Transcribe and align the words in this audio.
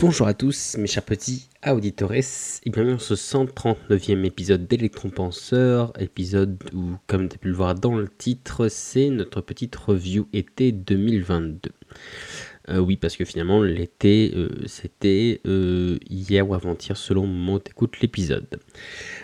Bonjour 0.00 0.26
à 0.26 0.34
tous 0.34 0.76
mes 0.78 0.88
chers 0.88 1.04
petits 1.04 1.48
auditores 1.64 2.14
et 2.14 2.70
bienvenue 2.70 2.94
dans 2.94 2.98
ce 2.98 3.14
139e 3.14 4.24
épisode 4.24 4.66
d'Electron 4.66 5.10
Penseur, 5.10 5.92
épisode 6.00 6.58
où 6.74 6.96
comme 7.06 7.28
tu 7.28 7.36
as 7.36 7.38
pu 7.38 7.48
le 7.48 7.54
voir 7.54 7.76
dans 7.76 7.94
le 7.94 8.08
titre 8.08 8.66
c'est 8.66 9.10
notre 9.10 9.42
petite 9.42 9.76
review 9.76 10.26
été 10.32 10.72
2022. 10.72 11.70
Euh, 12.68 12.78
oui 12.78 12.96
parce 12.96 13.16
que 13.16 13.24
finalement 13.24 13.62
l'été 13.62 14.32
euh, 14.34 14.48
c'était 14.66 15.40
euh, 15.46 15.98
hier 16.10 16.48
ou 16.48 16.54
avant-hier 16.54 16.96
selon 16.96 17.22
le 17.22 17.28
moment 17.28 17.60
où 17.80 17.86
l'épisode. 18.02 18.48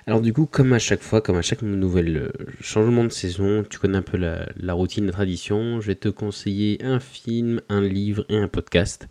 Alors 0.06 0.20
du 0.20 0.32
coup 0.32 0.46
comme 0.46 0.72
à 0.74 0.79
chaque 0.79 1.02
fois, 1.02 1.20
comme 1.22 1.38
à 1.38 1.42
chaque 1.42 1.62
nouvel 1.62 2.30
changement 2.60 3.02
de 3.02 3.08
saison, 3.08 3.64
tu 3.68 3.80
connais 3.80 3.98
un 3.98 4.02
peu 4.02 4.16
la, 4.16 4.48
la 4.56 4.74
routine, 4.74 5.06
la 5.06 5.12
tradition, 5.12 5.80
je 5.80 5.88
vais 5.88 5.96
te 5.96 6.08
conseiller 6.08 6.79
un 6.84 7.00
film, 7.00 7.62
un 7.68 7.80
livre 7.80 8.24
et 8.29 8.36
un 8.36 8.46
podcast. 8.46 9.08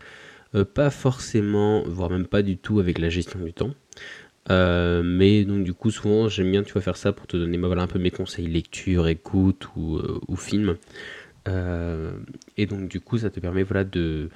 Euh, 0.54 0.64
pas 0.64 0.90
forcément, 0.90 1.82
voire 1.86 2.10
même 2.10 2.26
pas 2.26 2.42
du 2.42 2.56
tout 2.58 2.80
avec 2.80 2.98
la 2.98 3.08
gestion 3.08 3.40
du 3.40 3.52
temps. 3.52 3.70
Euh, 4.50 5.02
mais 5.04 5.44
donc 5.44 5.62
du 5.62 5.72
coup 5.72 5.92
souvent 5.92 6.28
j'aime 6.28 6.50
bien 6.50 6.64
tu 6.64 6.72
vas 6.72 6.80
faire 6.80 6.96
ça 6.96 7.12
pour 7.12 7.28
te 7.28 7.36
donner 7.36 7.58
bah, 7.58 7.68
voilà, 7.68 7.82
un 7.82 7.86
peu 7.86 8.00
mes 8.00 8.10
conseils 8.10 8.48
lecture, 8.48 9.06
écoute 9.06 9.68
ou, 9.76 9.98
euh, 9.98 10.36
film. 10.36 10.76
et 12.56 12.66
donc 12.66 12.88
du 12.88 13.00
coup 13.00 13.18
ça 13.18 13.30
te 13.30 13.38
permet 13.38 13.62
voilà 13.62 13.84
de 13.84 14.30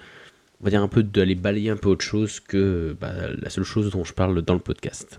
on 0.63 0.73
un 0.73 0.89
peu 0.89 1.03
d'aller 1.03 1.35
balayer 1.35 1.71
un 1.71 1.77
peu 1.77 1.89
autre 1.89 2.05
chose 2.05 2.39
que 2.39 2.97
bah, 3.01 3.13
la 3.37 3.51
seule 3.51 3.65
chose 3.65 3.91
dont 3.91 4.05
je 4.05 4.15
parle 4.15 4.43
dans 4.43 4.55
le 4.55 4.61
podcast. 4.61 5.19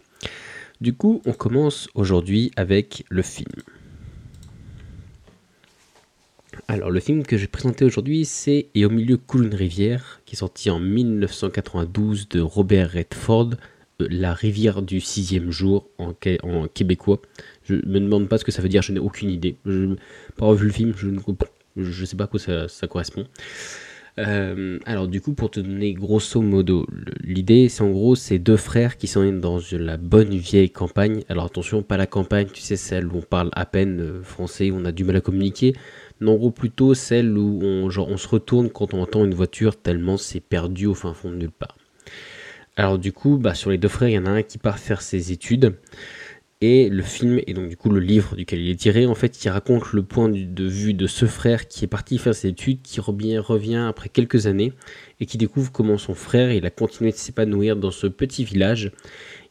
Du 0.79 0.93
coup 0.93 1.21
on 1.25 1.33
commence 1.33 1.89
aujourd'hui 1.93 2.51
avec 2.55 3.03
le 3.09 3.23
film. 3.23 3.51
Alors, 6.67 6.91
le 6.91 6.99
film 6.99 7.23
que 7.23 7.37
j'ai 7.37 7.47
présenté 7.47 7.85
aujourd'hui, 7.85 8.25
c'est 8.25 8.67
Et 8.75 8.85
au 8.85 8.89
milieu 8.89 9.17
coule 9.17 9.45
une 9.45 9.55
rivière, 9.55 10.21
qui 10.25 10.35
est 10.35 10.39
sorti 10.39 10.69
en 10.69 10.79
1992 10.79 12.29
de 12.29 12.41
Robert 12.41 12.91
Redford, 12.91 13.51
euh, 14.01 14.07
La 14.09 14.33
rivière 14.33 14.81
du 14.81 14.99
sixième 14.99 15.51
jour 15.51 15.89
en, 15.97 16.13
québécois. 16.73 17.21
Je 17.63 17.75
me 17.75 17.99
demande 17.99 18.27
pas 18.27 18.37
ce 18.37 18.45
que 18.45 18.51
ça 18.51 18.61
veut 18.61 18.69
dire, 18.69 18.81
je 18.81 18.91
n'ai 18.91 18.99
aucune 18.99 19.29
idée. 19.29 19.57
Je 19.65 19.85
n'ai 19.85 19.95
pas 20.35 20.45
revu 20.45 20.67
le 20.67 20.73
film, 20.73 20.93
je 20.95 21.07
ne 21.07 22.05
sais 22.05 22.15
pas 22.15 22.25
à 22.25 22.27
quoi 22.27 22.39
ça, 22.39 22.87
correspond. 22.87 23.25
Euh, 24.19 24.79
alors 24.85 25.07
du 25.07 25.21
coup, 25.21 25.33
pour 25.33 25.51
te 25.51 25.59
donner 25.59 25.93
grosso 25.93 26.41
modo, 26.41 26.87
l'idée, 27.21 27.69
c'est 27.69 27.83
en 27.83 27.91
gros, 27.91 28.15
c'est 28.15 28.39
deux 28.39 28.57
frères 28.57 28.97
qui 28.97 29.05
sont 29.05 29.31
dans 29.31 29.59
la 29.71 29.97
bonne 29.97 30.35
vieille 30.35 30.71
campagne. 30.71 31.21
Alors 31.29 31.45
attention, 31.45 31.83
pas 31.83 31.97
la 31.97 32.07
campagne, 32.07 32.47
tu 32.51 32.61
sais, 32.61 32.77
celle 32.77 33.05
où 33.07 33.17
on 33.17 33.21
parle 33.21 33.51
à 33.53 33.67
peine 33.67 34.01
euh, 34.01 34.23
français, 34.23 34.71
où 34.71 34.77
on 34.77 34.85
a 34.85 34.91
du 34.91 35.03
mal 35.03 35.17
à 35.17 35.21
communiquer 35.21 35.75
gros 36.21 36.51
plutôt 36.51 36.93
celle 36.93 37.37
où 37.37 37.59
on, 37.63 37.89
se 37.89 38.27
retourne 38.27 38.69
quand 38.69 38.93
on 38.93 39.01
entend 39.01 39.25
une 39.25 39.33
voiture 39.33 39.79
tellement 39.79 40.17
c'est 40.17 40.39
perdu 40.39 40.85
au 40.85 40.93
fin 40.93 41.13
fond 41.13 41.29
de 41.29 41.35
nulle 41.35 41.51
part. 41.51 41.77
Alors 42.75 42.99
du 42.99 43.11
coup, 43.11 43.37
bah, 43.37 43.55
sur 43.55 43.71
les 43.71 43.77
deux 43.77 43.87
frères, 43.87 44.09
il 44.09 44.13
y 44.13 44.19
en 44.19 44.25
a 44.25 44.31
un 44.31 44.43
qui 44.43 44.57
part 44.57 44.79
faire 44.79 45.01
ses 45.01 45.31
études. 45.31 45.75
Et 46.59 46.89
le 46.89 47.03
film, 47.03 47.39
et 47.45 47.53
donc 47.53 47.69
du 47.69 47.77
coup 47.77 47.91
le 47.91 47.99
livre 47.99 48.35
duquel 48.35 48.59
il 48.59 48.71
est 48.71 48.79
tiré, 48.79 49.05
en 49.05 49.13
fait, 49.13 49.43
il 49.45 49.49
raconte 49.49 49.93
le 49.93 50.01
point 50.01 50.27
de 50.27 50.63
vue 50.63 50.95
de 50.95 51.05
ce 51.05 51.25
frère 51.25 51.67
qui 51.67 51.85
est 51.85 51.87
parti 51.87 52.17
faire 52.17 52.33
ses 52.33 52.47
études, 52.47 52.81
qui 52.81 52.99
revient 52.99 53.85
après 53.87 54.09
quelques 54.09 54.47
années, 54.47 54.73
et 55.19 55.27
qui 55.27 55.37
découvre 55.37 55.71
comment 55.71 55.99
son 55.99 56.15
frère, 56.15 56.51
il 56.51 56.65
a 56.65 56.71
continué 56.71 57.11
de 57.11 57.15
s'épanouir 57.15 57.75
dans 57.75 57.91
ce 57.91 58.07
petit 58.07 58.43
village. 58.43 58.91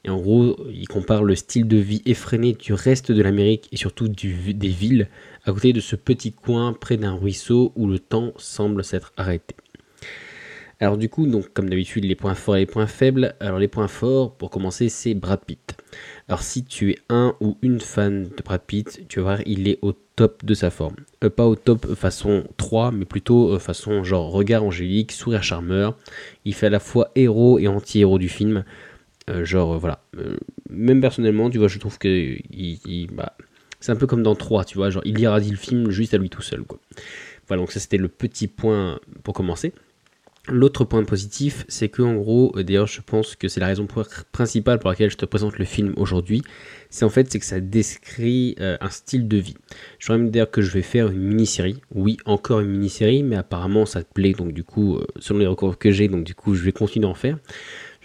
Et 0.06 0.10
en 0.10 0.18
gros, 0.18 0.56
il 0.72 0.86
compare 0.86 1.24
le 1.24 1.34
style 1.34 1.66
de 1.66 1.78
vie 1.78 2.00
effréné 2.06 2.52
du 2.52 2.72
reste 2.72 3.10
de 3.10 3.20
l'Amérique 3.20 3.68
et 3.72 3.76
surtout 3.76 4.06
des 4.06 4.68
villes 4.68 5.08
à 5.44 5.52
côté 5.52 5.72
de 5.72 5.80
ce 5.80 5.96
petit 5.96 6.32
coin 6.32 6.72
près 6.72 6.96
d'un 6.96 7.14
ruisseau 7.14 7.72
où 7.74 7.88
le 7.88 7.98
temps 7.98 8.32
semble 8.36 8.84
s'être 8.84 9.12
arrêté. 9.16 9.56
Alors 10.78 10.96
du 10.96 11.08
coup, 11.08 11.26
donc 11.26 11.52
comme 11.52 11.68
d'habitude, 11.68 12.04
les 12.04 12.14
points 12.14 12.34
forts 12.34 12.56
et 12.56 12.60
les 12.60 12.66
points 12.66 12.86
faibles. 12.86 13.34
Alors 13.40 13.58
les 13.58 13.66
points 13.66 13.88
forts, 13.88 14.36
pour 14.36 14.50
commencer, 14.50 14.88
c'est 14.88 15.14
Brad 15.14 15.40
Pitt. 15.44 15.74
Alors 16.28 16.42
si 16.42 16.64
tu 16.64 16.90
es 16.90 16.98
un 17.08 17.34
ou 17.40 17.56
une 17.62 17.80
fan 17.80 18.24
de 18.24 18.42
Brad 18.44 18.60
Pitt, 18.60 19.08
tu 19.08 19.18
vas 19.18 19.24
voir, 19.24 19.38
il 19.44 19.66
est 19.66 19.80
au 19.82 19.92
top 19.92 20.44
de 20.44 20.54
sa 20.54 20.70
forme. 20.70 20.96
Euh, 21.24 21.30
pas 21.30 21.46
au 21.46 21.56
top 21.56 21.94
façon 21.94 22.44
3, 22.58 22.92
mais 22.92 23.06
plutôt 23.06 23.54
euh, 23.54 23.58
façon 23.58 24.04
genre 24.04 24.30
regard 24.30 24.62
angélique, 24.62 25.10
sourire 25.12 25.42
charmeur. 25.42 25.96
Il 26.44 26.54
fait 26.54 26.66
à 26.66 26.70
la 26.70 26.80
fois 26.80 27.10
héros 27.16 27.58
et 27.58 27.66
anti-héros 27.66 28.18
du 28.18 28.28
film. 28.28 28.64
Euh, 29.28 29.44
genre 29.44 29.78
voilà. 29.78 30.02
même 30.70 31.00
personnellement, 31.00 31.50
tu 31.50 31.58
vois, 31.58 31.68
je 31.68 31.78
trouve 31.78 31.98
que 31.98 32.36
bah, 33.12 33.36
c'est 33.80 33.92
un 33.92 33.96
peu 33.96 34.06
comme 34.06 34.22
dans 34.22 34.34
3, 34.34 34.64
tu 34.64 34.78
vois, 34.78 34.90
genre 34.90 35.02
il 35.04 35.18
irradie 35.18 35.50
le 35.50 35.56
film 35.56 35.90
juste 35.90 36.14
à 36.14 36.18
lui 36.18 36.30
tout 36.30 36.42
seul, 36.42 36.62
quoi. 36.62 36.78
Voilà, 37.48 37.62
donc 37.62 37.72
ça 37.72 37.80
c'était 37.80 37.98
le 37.98 38.08
petit 38.08 38.48
point 38.48 38.98
pour 39.22 39.34
commencer. 39.34 39.72
L'autre 40.48 40.84
point 40.84 41.02
positif, 41.02 41.64
c'est 41.66 41.88
que 41.88 42.02
en 42.02 42.14
gros, 42.14 42.52
euh, 42.56 42.62
d'ailleurs, 42.62 42.86
je 42.86 43.00
pense 43.00 43.34
que 43.34 43.48
c'est 43.48 43.58
la 43.58 43.66
raison 43.66 43.88
principale 44.30 44.78
pour 44.78 44.90
laquelle 44.90 45.10
je 45.10 45.16
te 45.16 45.24
présente 45.24 45.58
le 45.58 45.64
film 45.64 45.92
aujourd'hui. 45.96 46.42
C'est 46.88 47.04
en 47.04 47.08
fait, 47.08 47.30
c'est 47.30 47.40
que 47.40 47.44
ça 47.44 47.58
décrit 47.58 48.54
euh, 48.60 48.76
un 48.80 48.90
style 48.90 49.26
de 49.26 49.38
vie. 49.38 49.56
Je 49.98 50.06
voudrais 50.06 50.24
me 50.24 50.30
dire 50.30 50.48
que 50.48 50.62
je 50.62 50.70
vais 50.70 50.82
faire 50.82 51.08
une 51.08 51.22
mini-série. 51.22 51.80
Oui, 51.92 52.16
encore 52.26 52.60
une 52.60 52.68
mini-série, 52.70 53.24
mais 53.24 53.34
apparemment 53.34 53.86
ça 53.86 54.04
te 54.04 54.12
plaît, 54.12 54.34
donc 54.34 54.52
du 54.52 54.62
coup, 54.62 54.96
euh, 54.96 55.06
selon 55.18 55.40
les 55.40 55.48
recours 55.48 55.78
que 55.78 55.90
j'ai, 55.90 56.06
donc 56.06 56.22
du 56.22 56.36
coup, 56.36 56.54
je 56.54 56.62
vais 56.62 56.72
continuer 56.72 57.08
à 57.08 57.10
en 57.10 57.14
faire. 57.14 57.38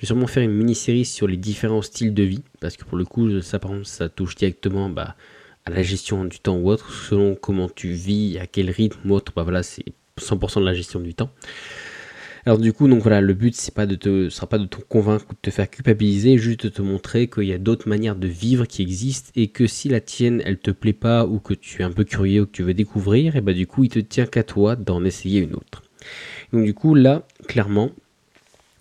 Je 0.01 0.07
vais 0.07 0.07
sûrement 0.07 0.25
faire 0.25 0.41
une 0.41 0.55
mini-série 0.55 1.05
sur 1.05 1.27
les 1.27 1.37
différents 1.37 1.83
styles 1.83 2.15
de 2.15 2.23
vie, 2.23 2.41
parce 2.59 2.75
que 2.75 2.83
pour 2.85 2.97
le 2.97 3.05
coup, 3.05 3.39
ça 3.41 3.59
par 3.59 3.69
exemple, 3.69 3.85
ça 3.85 4.09
touche 4.09 4.33
directement 4.33 4.89
bah, 4.89 5.15
à 5.63 5.69
la 5.69 5.83
gestion 5.83 6.25
du 6.25 6.39
temps 6.39 6.57
ou 6.57 6.71
autre, 6.71 6.91
selon 6.91 7.35
comment 7.35 7.69
tu 7.69 7.89
vis, 7.89 8.39
à 8.39 8.47
quel 8.47 8.71
rythme 8.71 9.11
ou 9.11 9.13
autre, 9.13 9.31
bah 9.35 9.43
voilà, 9.43 9.61
c'est 9.61 9.85
100% 10.19 10.61
de 10.61 10.65
la 10.65 10.73
gestion 10.73 11.01
du 11.01 11.13
temps. 11.13 11.29
Alors 12.47 12.57
du 12.57 12.73
coup, 12.73 12.87
donc 12.87 13.03
voilà, 13.03 13.21
le 13.21 13.35
but 13.35 13.53
c'est 13.53 13.75
pas 13.75 13.85
sera 13.85 14.47
pas 14.47 14.57
de 14.57 14.65
te 14.65 14.77
convaincre 14.77 15.25
ou 15.29 15.33
de 15.33 15.39
te 15.39 15.51
faire 15.51 15.69
culpabiliser, 15.69 16.39
juste 16.39 16.63
de 16.63 16.69
te 16.69 16.81
montrer 16.81 17.29
qu'il 17.29 17.43
y 17.43 17.53
a 17.53 17.59
d'autres 17.59 17.87
manières 17.87 18.15
de 18.15 18.25
vivre 18.25 18.65
qui 18.65 18.81
existent 18.81 19.29
et 19.35 19.49
que 19.49 19.67
si 19.67 19.87
la 19.87 20.01
tienne 20.01 20.41
elle 20.43 20.57
te 20.57 20.71
plaît 20.71 20.93
pas 20.93 21.27
ou 21.27 21.37
que 21.37 21.53
tu 21.53 21.83
es 21.83 21.85
un 21.85 21.91
peu 21.91 22.05
curieux 22.05 22.41
ou 22.41 22.45
que 22.47 22.51
tu 22.53 22.63
veux 22.63 22.73
découvrir, 22.73 23.35
et 23.35 23.41
bah 23.41 23.53
du 23.53 23.67
coup 23.67 23.83
il 23.83 23.91
te 23.91 23.99
tient 23.99 24.25
qu'à 24.25 24.41
toi 24.41 24.75
d'en 24.75 25.05
essayer 25.05 25.41
une 25.41 25.53
autre. 25.53 25.83
Donc 26.53 26.65
du 26.65 26.73
coup 26.73 26.95
là, 26.95 27.27
clairement, 27.47 27.91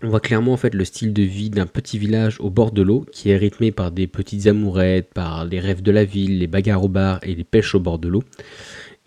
on 0.02 0.08
voit 0.08 0.20
clairement 0.20 0.52
en 0.52 0.56
fait 0.56 0.74
le 0.74 0.84
style 0.84 1.12
de 1.12 1.22
vie 1.22 1.50
d'un 1.50 1.66
petit 1.66 1.98
village 1.98 2.40
au 2.40 2.50
bord 2.50 2.72
de 2.72 2.82
l'eau 2.82 3.06
qui 3.12 3.30
est 3.30 3.36
rythmé 3.36 3.70
par 3.70 3.90
des 3.90 4.06
petites 4.06 4.46
amourettes, 4.46 5.12
par 5.12 5.44
les 5.44 5.60
rêves 5.60 5.82
de 5.82 5.90
la 5.90 6.04
ville, 6.04 6.38
les 6.38 6.46
bagarres 6.46 6.84
au 6.84 6.88
bar 6.88 7.20
et 7.22 7.34
les 7.34 7.44
pêches 7.44 7.74
au 7.74 7.80
bord 7.80 7.98
de 7.98 8.08
l'eau. 8.08 8.22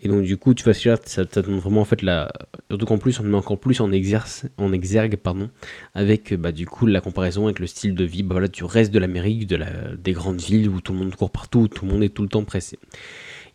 Et 0.00 0.08
donc 0.08 0.22
du 0.22 0.36
coup, 0.36 0.52
tu 0.52 0.64
vas 0.64 0.74
ça, 0.74 0.96
ça 1.04 1.24
donne 1.24 1.58
vraiment 1.58 1.80
en 1.80 1.84
fait 1.86 2.02
la, 2.02 2.30
surtout 2.68 2.84
qu'en 2.84 2.98
plus 2.98 3.18
on 3.20 3.22
met 3.22 3.36
encore 3.36 3.58
plus 3.58 3.80
en 3.80 3.90
exergue 3.90 5.16
pardon, 5.16 5.48
avec 5.94 6.34
bah 6.34 6.52
du 6.52 6.66
coup 6.66 6.86
la 6.86 7.00
comparaison 7.00 7.46
avec 7.46 7.58
le 7.58 7.66
style 7.66 7.94
de 7.94 8.04
vie, 8.04 8.22
bah 8.22 8.34
voilà, 8.34 8.48
du 8.48 8.64
reste 8.64 8.92
de 8.92 8.98
l'Amérique, 8.98 9.46
de 9.46 9.56
la, 9.56 9.94
des 9.96 10.12
grandes 10.12 10.40
villes 10.40 10.68
où 10.68 10.80
tout 10.80 10.92
le 10.92 10.98
monde 10.98 11.14
court 11.14 11.30
partout, 11.30 11.60
où 11.60 11.68
tout 11.68 11.86
le 11.86 11.92
monde 11.92 12.02
est 12.02 12.10
tout 12.10 12.22
le 12.22 12.28
temps 12.28 12.44
pressé. 12.44 12.78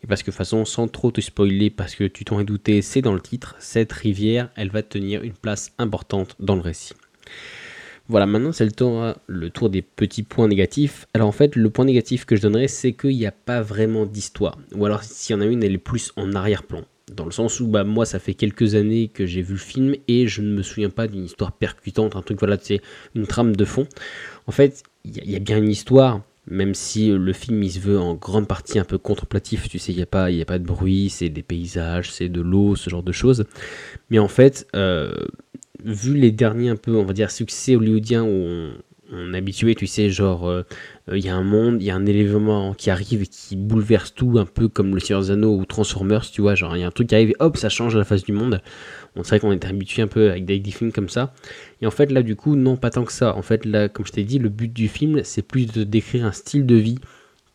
Et 0.02 0.06
parce 0.06 0.22
que 0.22 0.30
de 0.30 0.34
façon, 0.34 0.64
sans 0.64 0.88
trop 0.88 1.10
te 1.10 1.20
spoiler, 1.20 1.70
parce 1.70 1.94
que 1.94 2.04
tu 2.04 2.24
t'en 2.24 2.40
es 2.40 2.44
douté, 2.44 2.80
c'est 2.82 3.02
dans 3.02 3.14
le 3.14 3.20
titre, 3.20 3.54
cette 3.58 3.92
rivière, 3.92 4.50
elle 4.56 4.70
va 4.70 4.82
tenir 4.82 5.22
une 5.22 5.34
place 5.34 5.72
importante 5.78 6.36
dans 6.40 6.54
le 6.54 6.62
récit. 6.62 6.94
Voilà, 8.08 8.26
maintenant 8.26 8.50
c'est 8.50 8.64
le 8.64 8.72
tour, 8.72 9.14
le 9.28 9.50
tour 9.50 9.70
des 9.70 9.82
petits 9.82 10.24
points 10.24 10.48
négatifs. 10.48 11.06
Alors 11.14 11.28
en 11.28 11.32
fait, 11.32 11.54
le 11.54 11.70
point 11.70 11.84
négatif 11.84 12.24
que 12.24 12.34
je 12.34 12.42
donnerais, 12.42 12.66
c'est 12.66 12.92
qu'il 12.92 13.16
n'y 13.16 13.26
a 13.26 13.32
pas 13.32 13.62
vraiment 13.62 14.04
d'histoire. 14.04 14.58
Ou 14.74 14.84
alors 14.84 15.04
s'il 15.04 15.36
y 15.36 15.38
en 15.38 15.42
a 15.42 15.46
une, 15.46 15.62
elle 15.62 15.74
est 15.74 15.78
plus 15.78 16.12
en 16.16 16.32
arrière-plan. 16.32 16.82
Dans 17.14 17.24
le 17.24 17.30
sens 17.30 17.60
où 17.60 17.66
bah, 17.68 17.84
moi, 17.84 18.06
ça 18.06 18.18
fait 18.18 18.34
quelques 18.34 18.74
années 18.74 19.08
que 19.08 19.26
j'ai 19.26 19.42
vu 19.42 19.54
le 19.54 19.58
film 19.60 19.94
et 20.08 20.26
je 20.26 20.42
ne 20.42 20.52
me 20.52 20.62
souviens 20.62 20.90
pas 20.90 21.06
d'une 21.06 21.24
histoire 21.24 21.52
percutante, 21.52 22.16
un 22.16 22.22
truc, 22.22 22.38
voilà, 22.40 22.56
c'est 22.60 22.80
une 23.14 23.26
trame 23.26 23.54
de 23.54 23.64
fond. 23.64 23.86
En 24.46 24.52
fait, 24.52 24.82
il 25.04 25.30
y, 25.30 25.36
a 25.36 25.38
bien 25.38 25.58
une 25.58 25.70
histoire, 25.70 26.22
même 26.46 26.74
si 26.74 27.10
le 27.10 27.32
film 27.32 27.62
il 27.62 27.70
se 27.70 27.78
veut 27.78 27.98
en 27.98 28.14
grande 28.14 28.48
partie 28.48 28.78
un 28.78 28.84
peu 28.84 28.98
contemplatif, 28.98 29.68
tu 29.68 29.78
sais, 29.78 29.92
il 29.92 29.96
n'y 29.96 30.02
a, 30.02 30.06
pas, 30.06 30.26
a 30.26 30.44
pas 30.44 30.58
de 30.58 30.64
bruit, 30.64 31.10
c'est 31.10 31.28
des 31.28 31.42
paysages, 31.42 32.12
c'est 32.12 32.28
de 32.28 32.40
l'eau, 32.40 32.76
ce 32.76 32.90
genre 32.90 33.02
de 33.02 33.12
choses. 33.12 33.44
Mais 34.10 34.18
en 34.18 34.28
fait, 34.28 34.66
euh, 34.74 35.12
vu 35.84 36.16
les 36.16 36.32
derniers 36.32 36.70
un 36.70 36.76
peu, 36.76 36.96
on 36.96 37.04
va 37.04 37.12
dire, 37.12 37.30
succès 37.30 37.76
hollywoodiens 37.76 38.22
où 38.22 38.28
on, 38.28 38.72
habitué, 39.34 39.74
tu 39.74 39.86
sais, 39.86 40.10
genre, 40.10 40.48
euh, 40.48 40.62
il 41.12 41.24
y 41.24 41.28
a 41.28 41.34
un 41.34 41.42
monde, 41.42 41.82
il 41.82 41.86
y 41.86 41.90
a 41.90 41.96
un 41.96 42.06
élément 42.06 42.74
qui 42.74 42.90
arrive 42.90 43.22
et 43.22 43.26
qui 43.26 43.56
bouleverse 43.56 44.14
tout, 44.14 44.38
un 44.38 44.44
peu 44.44 44.68
comme 44.68 44.94
le 44.94 45.00
Seigneur 45.00 45.22
Zano 45.22 45.56
ou 45.56 45.64
Transformers, 45.64 46.30
tu 46.30 46.40
vois, 46.40 46.54
genre, 46.54 46.76
il 46.76 46.80
y 46.80 46.82
a 46.82 46.86
un 46.86 46.90
truc 46.90 47.08
qui 47.08 47.14
arrive 47.14 47.30
et 47.30 47.36
hop, 47.40 47.56
ça 47.56 47.68
change 47.68 47.96
la 47.96 48.04
face 48.04 48.24
du 48.24 48.32
monde. 48.32 48.60
On 49.16 49.24
sait 49.24 49.40
qu'on 49.40 49.52
est 49.52 49.64
habitué 49.64 50.02
un 50.02 50.06
peu 50.06 50.30
avec 50.30 50.44
des, 50.44 50.60
films 50.70 50.92
comme 50.92 51.08
ça. 51.08 51.34
Et 51.80 51.86
en 51.86 51.90
fait, 51.90 52.12
là, 52.12 52.22
du 52.22 52.36
coup, 52.36 52.54
non, 52.54 52.76
pas 52.76 52.90
tant 52.90 53.04
que 53.04 53.12
ça. 53.12 53.34
En 53.36 53.42
fait, 53.42 53.64
là, 53.64 53.88
comme 53.88 54.06
je 54.06 54.12
t'ai 54.12 54.24
dit, 54.24 54.38
le 54.38 54.48
but 54.48 54.72
du 54.72 54.88
film, 54.88 55.22
c'est 55.24 55.42
plus 55.42 55.66
de 55.66 55.82
décrire 55.84 56.24
un 56.24 56.32
style 56.32 56.64
de 56.66 56.76
vie 56.76 56.98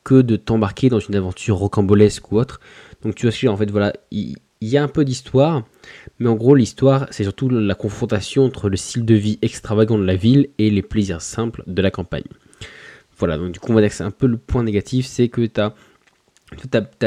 que 0.03 0.21
de 0.21 0.35
t'embarquer 0.35 0.89
dans 0.89 0.99
une 0.99 1.15
aventure 1.15 1.57
rocambolesque 1.57 2.31
ou 2.31 2.37
autre. 2.39 2.59
Donc, 3.03 3.15
tu 3.15 3.27
vois, 3.27 3.51
en 3.51 3.57
fait, 3.57 3.71
voilà, 3.71 3.93
il 4.11 4.37
y 4.61 4.77
a 4.77 4.83
un 4.83 4.87
peu 4.87 5.05
d'histoire, 5.05 5.63
mais 6.19 6.29
en 6.29 6.35
gros, 6.35 6.55
l'histoire, 6.55 7.07
c'est 7.11 7.23
surtout 7.23 7.49
la 7.49 7.75
confrontation 7.75 8.45
entre 8.45 8.69
le 8.69 8.77
style 8.77 9.05
de 9.05 9.15
vie 9.15 9.37
extravagant 9.41 9.97
de 9.97 10.05
la 10.05 10.15
ville 10.15 10.49
et 10.57 10.69
les 10.69 10.81
plaisirs 10.81 11.21
simples 11.21 11.63
de 11.67 11.81
la 11.81 11.91
campagne. 11.91 12.23
Voilà, 13.17 13.37
donc 13.37 13.51
du 13.51 13.59
coup, 13.59 13.71
on 13.71 13.75
va 13.75 13.81
dire 13.81 13.89
que 13.89 13.95
c'est 13.95 14.03
un 14.03 14.11
peu 14.11 14.27
le 14.27 14.37
point 14.37 14.63
négatif, 14.63 15.05
c'est 15.05 15.29
que 15.29 15.45
tu 15.45 15.61
as, 15.61 15.73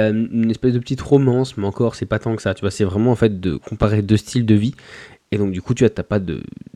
une 0.08 0.50
espèce 0.50 0.72
de 0.72 0.78
petite 0.78 1.00
romance, 1.00 1.56
mais 1.56 1.66
encore, 1.66 1.94
c'est 1.94 2.06
pas 2.06 2.18
tant 2.18 2.34
que 2.34 2.42
ça. 2.42 2.54
Tu 2.54 2.62
vois, 2.62 2.70
c'est 2.70 2.84
vraiment 2.84 3.12
en 3.12 3.16
fait 3.16 3.40
de 3.40 3.56
comparer 3.56 4.02
deux 4.02 4.16
styles 4.16 4.46
de 4.46 4.54
vie 4.54 4.74
Et 5.32 5.38
donc 5.38 5.52
du 5.52 5.60
coup, 5.60 5.74
tu 5.74 5.84
n'as 5.84 5.90
pas 5.90 6.20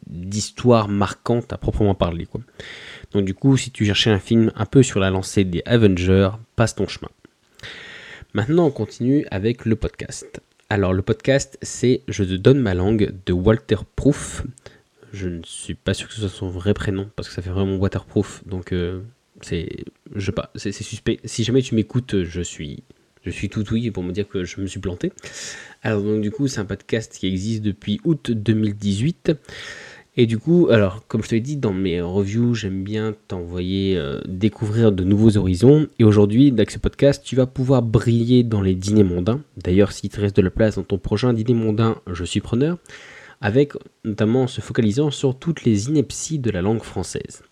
d'histoire 0.06 0.88
marquante 0.88 1.52
à 1.52 1.58
proprement 1.58 1.94
parler. 1.94 2.28
Donc 3.12 3.24
du 3.24 3.34
coup, 3.34 3.56
si 3.56 3.70
tu 3.70 3.84
cherchais 3.86 4.10
un 4.10 4.18
film 4.18 4.52
un 4.54 4.66
peu 4.66 4.82
sur 4.82 5.00
la 5.00 5.10
lancée 5.10 5.44
des 5.44 5.62
Avengers, 5.64 6.30
passe 6.56 6.74
ton 6.74 6.86
chemin. 6.86 7.10
Maintenant, 8.34 8.66
on 8.66 8.70
continue 8.70 9.26
avec 9.30 9.64
le 9.64 9.76
podcast. 9.76 10.40
Alors 10.72 10.94
le 10.94 11.02
podcast, 11.02 11.58
c'est 11.60 12.00
Je 12.08 12.24
te 12.24 12.32
donne 12.32 12.58
ma 12.58 12.72
langue 12.72 13.12
de 13.26 13.34
Walter 13.34 13.76
Proof. 13.94 14.42
Je 15.12 15.28
ne 15.28 15.42
suis 15.44 15.74
pas 15.74 15.92
sûr 15.92 16.08
que 16.08 16.14
ce 16.14 16.20
soit 16.20 16.30
son 16.30 16.48
vrai 16.48 16.72
prénom 16.72 17.10
parce 17.14 17.28
que 17.28 17.34
ça 17.34 17.42
fait 17.42 17.50
vraiment 17.50 17.76
waterproof. 17.76 18.42
Donc 18.46 18.72
euh, 18.72 19.02
c'est 19.42 19.68
je 20.14 20.30
pas, 20.30 20.50
c'est 20.54 20.72
suspect. 20.72 21.20
Si 21.26 21.44
jamais 21.44 21.60
tu 21.60 21.74
m'écoutes, 21.74 22.22
je 22.22 22.40
suis 22.40 22.84
je 23.22 23.28
suis 23.28 23.50
tout 23.50 23.70
oui 23.70 23.90
pour 23.90 24.02
me 24.02 24.12
dire 24.12 24.26
que 24.26 24.44
je 24.44 24.62
me 24.62 24.66
suis 24.66 24.80
planté. 24.80 25.12
Alors 25.82 26.00
donc 26.00 26.22
du 26.22 26.30
coup, 26.30 26.48
c'est 26.48 26.60
un 26.60 26.64
podcast 26.64 27.18
qui 27.18 27.26
existe 27.26 27.60
depuis 27.60 28.00
août 28.04 28.30
2018. 28.30 29.32
Et 30.14 30.26
du 30.26 30.38
coup, 30.38 30.68
alors 30.70 31.06
comme 31.08 31.22
je 31.22 31.30
te 31.30 31.34
l'ai 31.34 31.40
dit 31.40 31.56
dans 31.56 31.72
mes 31.72 32.02
reviews, 32.02 32.54
j'aime 32.54 32.84
bien 32.84 33.14
t'envoyer 33.28 33.96
euh, 33.96 34.20
découvrir 34.28 34.92
de 34.92 35.04
nouveaux 35.04 35.38
horizons. 35.38 35.88
Et 35.98 36.04
aujourd'hui, 36.04 36.48
avec 36.48 36.70
ce 36.70 36.78
podcast, 36.78 37.22
tu 37.24 37.34
vas 37.34 37.46
pouvoir 37.46 37.80
briller 37.80 38.42
dans 38.42 38.60
les 38.60 38.74
dîners 38.74 39.04
mondains. 39.04 39.40
D'ailleurs, 39.56 39.92
s'il 39.92 40.10
te 40.10 40.20
reste 40.20 40.36
de 40.36 40.42
la 40.42 40.50
place 40.50 40.74
dans 40.74 40.82
ton 40.82 40.98
prochain 40.98 41.32
dîner 41.32 41.54
mondain, 41.54 41.96
je 42.12 42.24
suis 42.24 42.40
preneur. 42.40 42.76
Avec 43.40 43.72
notamment 44.04 44.42
en 44.42 44.46
se 44.48 44.60
focalisant 44.60 45.10
sur 45.10 45.38
toutes 45.38 45.64
les 45.64 45.88
inepties 45.88 46.38
de 46.38 46.50
la 46.50 46.60
langue 46.60 46.82
française. 46.82 47.42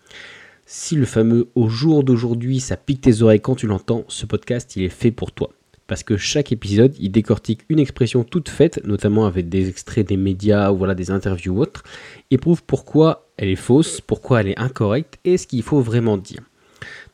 Si 0.67 0.97
le 0.97 1.07
fameux 1.07 1.49
au 1.55 1.69
jour 1.69 2.05
d'aujourd'hui, 2.05 2.61
ça 2.61 2.77
pique 2.77 3.01
tes 3.01 3.23
oreilles 3.23 3.41
quand 3.41 3.57
tu 3.57 3.67
l'entends, 3.67 4.05
ce 4.09 4.27
podcast, 4.27 4.77
il 4.77 4.83
est 4.83 4.91
fait 4.91 5.11
pour 5.11 5.33
toi 5.33 5.51
parce 5.91 6.05
que 6.05 6.17
chaque 6.17 6.53
épisode, 6.53 6.95
il 7.01 7.11
décortique 7.11 7.63
une 7.69 7.81
expression 7.81 8.23
toute 8.23 8.49
faite, 8.49 8.81
notamment 8.85 9.27
avec 9.27 9.49
des 9.49 9.69
extraits 9.69 10.07
des 10.07 10.17
médias 10.17 10.71
ou 10.71 10.77
voilà, 10.77 10.95
des 10.95 11.11
interviews 11.11 11.53
ou 11.53 11.61
autres, 11.63 11.83
et 12.31 12.39
prouve 12.39 12.63
pourquoi 12.63 13.27
elle 13.37 13.49
est 13.49 13.57
fausse, 13.57 14.01
pourquoi 14.01 14.41
elle 14.41 14.47
est 14.51 14.59
incorrecte 14.61 15.19
et 15.25 15.37
ce 15.37 15.49
qu'il 15.49 15.65
faut 15.65 15.81
vraiment 15.81 16.17
dire. 16.17 16.43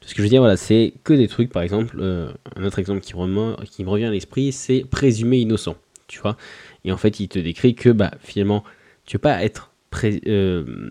Ce 0.02 0.12
que 0.12 0.18
je 0.18 0.24
veux 0.24 0.28
dire, 0.28 0.58
c'est 0.58 0.92
que 1.04 1.14
des 1.14 1.26
trucs, 1.26 1.50
par 1.50 1.62
exemple, 1.62 1.96
euh, 2.00 2.30
un 2.54 2.64
autre 2.64 2.78
exemple 2.78 3.00
qui, 3.00 3.14
me 3.14 3.88
revient 3.88 4.04
à 4.04 4.10
l'esprit, 4.10 4.52
c'est 4.52 4.84
présumé 4.84 5.38
innocent, 5.38 5.76
tu 6.06 6.20
vois. 6.20 6.36
Et 6.84 6.92
en 6.92 6.98
fait, 6.98 7.18
il 7.18 7.28
te 7.28 7.38
décrit 7.38 7.74
que, 7.74 7.88
bah, 7.88 8.10
finalement, 8.20 8.62
tu 9.06 9.16
veux 9.16 9.22
pas 9.22 9.42
être 9.42 9.70
euh, 10.04 10.90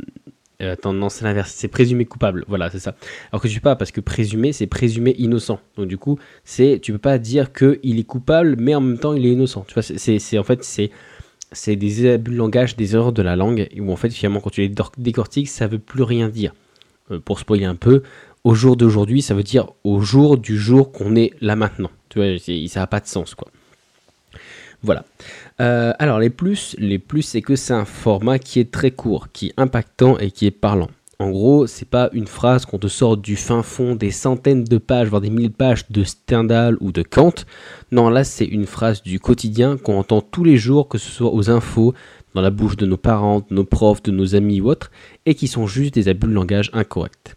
attends, 0.59 0.93
non, 0.93 1.09
c'est 1.09 1.25
l'inverse, 1.25 1.51
c'est 1.55 1.67
présumé 1.67 2.05
coupable, 2.05 2.45
voilà, 2.47 2.69
c'est 2.69 2.79
ça. 2.79 2.95
Alors 3.31 3.41
que 3.41 3.47
tu 3.47 3.55
peux 3.59 3.63
pas, 3.69 3.75
parce 3.75 3.91
que 3.91 4.01
présumé, 4.01 4.53
c'est 4.53 4.67
présumé 4.67 5.15
innocent. 5.17 5.59
Donc 5.77 5.87
du 5.87 5.97
coup, 5.97 6.17
c'est, 6.43 6.79
tu 6.81 6.91
peux 6.91 6.97
pas 6.97 7.17
dire 7.17 7.51
qu'il 7.53 7.99
est 7.99 8.03
coupable, 8.03 8.55
mais 8.57 8.75
en 8.75 8.81
même 8.81 8.97
temps, 8.97 9.13
il 9.13 9.25
est 9.25 9.31
innocent. 9.31 9.65
Tu 9.67 9.73
vois, 9.73 9.83
c'est, 9.83 10.37
en 10.37 10.43
fait, 10.43 10.63
c'est, 10.63 10.91
c'est 11.51 11.75
des 11.75 12.09
abus 12.09 12.31
de 12.31 12.37
langage, 12.37 12.75
des 12.75 12.95
erreurs 12.95 13.13
de 13.13 13.21
la 13.21 13.35
langue, 13.35 13.67
où 13.79 13.91
en 13.91 13.95
fait, 13.95 14.09
finalement, 14.09 14.39
quand 14.39 14.49
tu 14.49 14.61
les 14.61 14.73
décortiques, 14.97 15.49
ça 15.49 15.67
veut 15.67 15.79
plus 15.79 16.03
rien 16.03 16.29
dire. 16.29 16.53
Euh, 17.11 17.19
pour 17.19 17.39
spoiler 17.39 17.65
un 17.65 17.75
peu, 17.75 18.01
au 18.43 18.55
jour 18.55 18.77
d'aujourd'hui, 18.77 19.21
ça 19.21 19.33
veut 19.35 19.43
dire 19.43 19.67
au 19.83 20.01
jour 20.01 20.37
du 20.37 20.57
jour 20.57 20.91
qu'on 20.91 21.15
est 21.15 21.33
là 21.41 21.55
maintenant. 21.55 21.91
Tu 22.09 22.19
vois, 22.19 22.37
ça 22.67 22.79
n'a 22.79 22.87
pas 22.87 22.99
de 22.99 23.07
sens, 23.07 23.35
quoi. 23.35 23.51
Voilà. 24.85 25.03
Euh, 25.59 25.93
alors 25.97 26.19
les 26.19 26.29
plus, 26.29 26.75
les 26.77 26.99
plus 26.99 27.23
c'est 27.23 27.41
que 27.41 27.55
c'est 27.55 27.73
un 27.73 27.85
format 27.85 28.37
qui 28.37 28.59
est 28.59 28.71
très 28.71 28.91
court, 28.91 29.29
qui 29.33 29.47
est 29.47 29.53
impactant 29.57 30.17
et 30.19 30.29
qui 30.29 30.45
est 30.45 30.51
parlant. 30.51 30.89
En 31.17 31.31
gros, 31.31 31.65
c'est 31.65 31.89
pas 31.89 32.09
une 32.13 32.27
phrase 32.27 32.65
qu'on 32.65 32.77
te 32.77 32.87
sort 32.87 33.17
du 33.17 33.35
fin 33.35 33.63
fond 33.63 33.95
des 33.95 34.11
centaines 34.11 34.65
de 34.65 34.77
pages, 34.77 35.07
voire 35.07 35.21
des 35.21 35.29
mille 35.29 35.51
pages 35.51 35.89
de 35.89 36.03
Stendhal 36.03 36.77
ou 36.81 36.91
de 36.91 37.03
Kant. 37.03 37.33
Non, 37.91 38.09
là, 38.09 38.25
c'est 38.25 38.45
une 38.45 38.65
phrase 38.65 39.01
du 39.01 39.19
quotidien 39.19 39.77
qu'on 39.77 39.97
entend 39.97 40.21
tous 40.21 40.43
les 40.43 40.57
jours, 40.57 40.89
que 40.89 40.97
ce 40.97 41.09
soit 41.09 41.33
aux 41.33 41.49
infos, 41.49 41.93
dans 42.33 42.41
la 42.41 42.49
bouche 42.49 42.75
de 42.75 42.85
nos 42.85 42.97
parents, 42.97 43.39
de 43.49 43.55
nos 43.55 43.63
profs, 43.63 44.03
de 44.03 44.11
nos 44.11 44.35
amis 44.35 44.59
ou 44.59 44.69
autres, 44.69 44.91
et 45.25 45.35
qui 45.35 45.47
sont 45.47 45.67
juste 45.67 45.93
des 45.93 46.09
abus 46.09 46.27
de 46.27 46.33
langage 46.33 46.69
incorrects. 46.73 47.35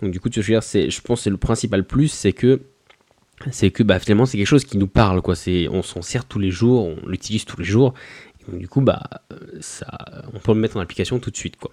Donc 0.00 0.12
du 0.12 0.20
coup, 0.20 0.28
tu 0.28 0.40
veux 0.40 0.46
dire, 0.46 0.62
je 0.62 1.00
pense 1.00 1.18
que 1.18 1.24
c'est 1.24 1.30
le 1.30 1.36
principal 1.36 1.84
plus, 1.84 2.08
c'est 2.08 2.32
que 2.32 2.60
c'est 3.50 3.70
que 3.70 3.82
bah, 3.82 3.98
finalement 3.98 4.26
c'est 4.26 4.38
quelque 4.38 4.46
chose 4.46 4.64
qui 4.64 4.78
nous 4.78 4.86
parle 4.86 5.22
quoi. 5.22 5.34
C'est 5.34 5.68
on 5.68 5.82
s'en 5.82 6.02
sert 6.02 6.24
tous 6.24 6.38
les 6.38 6.50
jours 6.50 6.86
on 6.86 7.08
l'utilise 7.08 7.44
tous 7.44 7.58
les 7.58 7.64
jours. 7.64 7.94
Et 8.52 8.58
du 8.58 8.68
coup 8.68 8.80
bah 8.80 9.02
euh, 9.32 9.36
ça 9.60 9.86
on 10.32 10.38
peut 10.38 10.52
le 10.52 10.60
mettre 10.60 10.76
en 10.76 10.80
application 10.80 11.18
tout 11.18 11.30
de 11.30 11.36
suite 11.36 11.56
quoi 11.56 11.70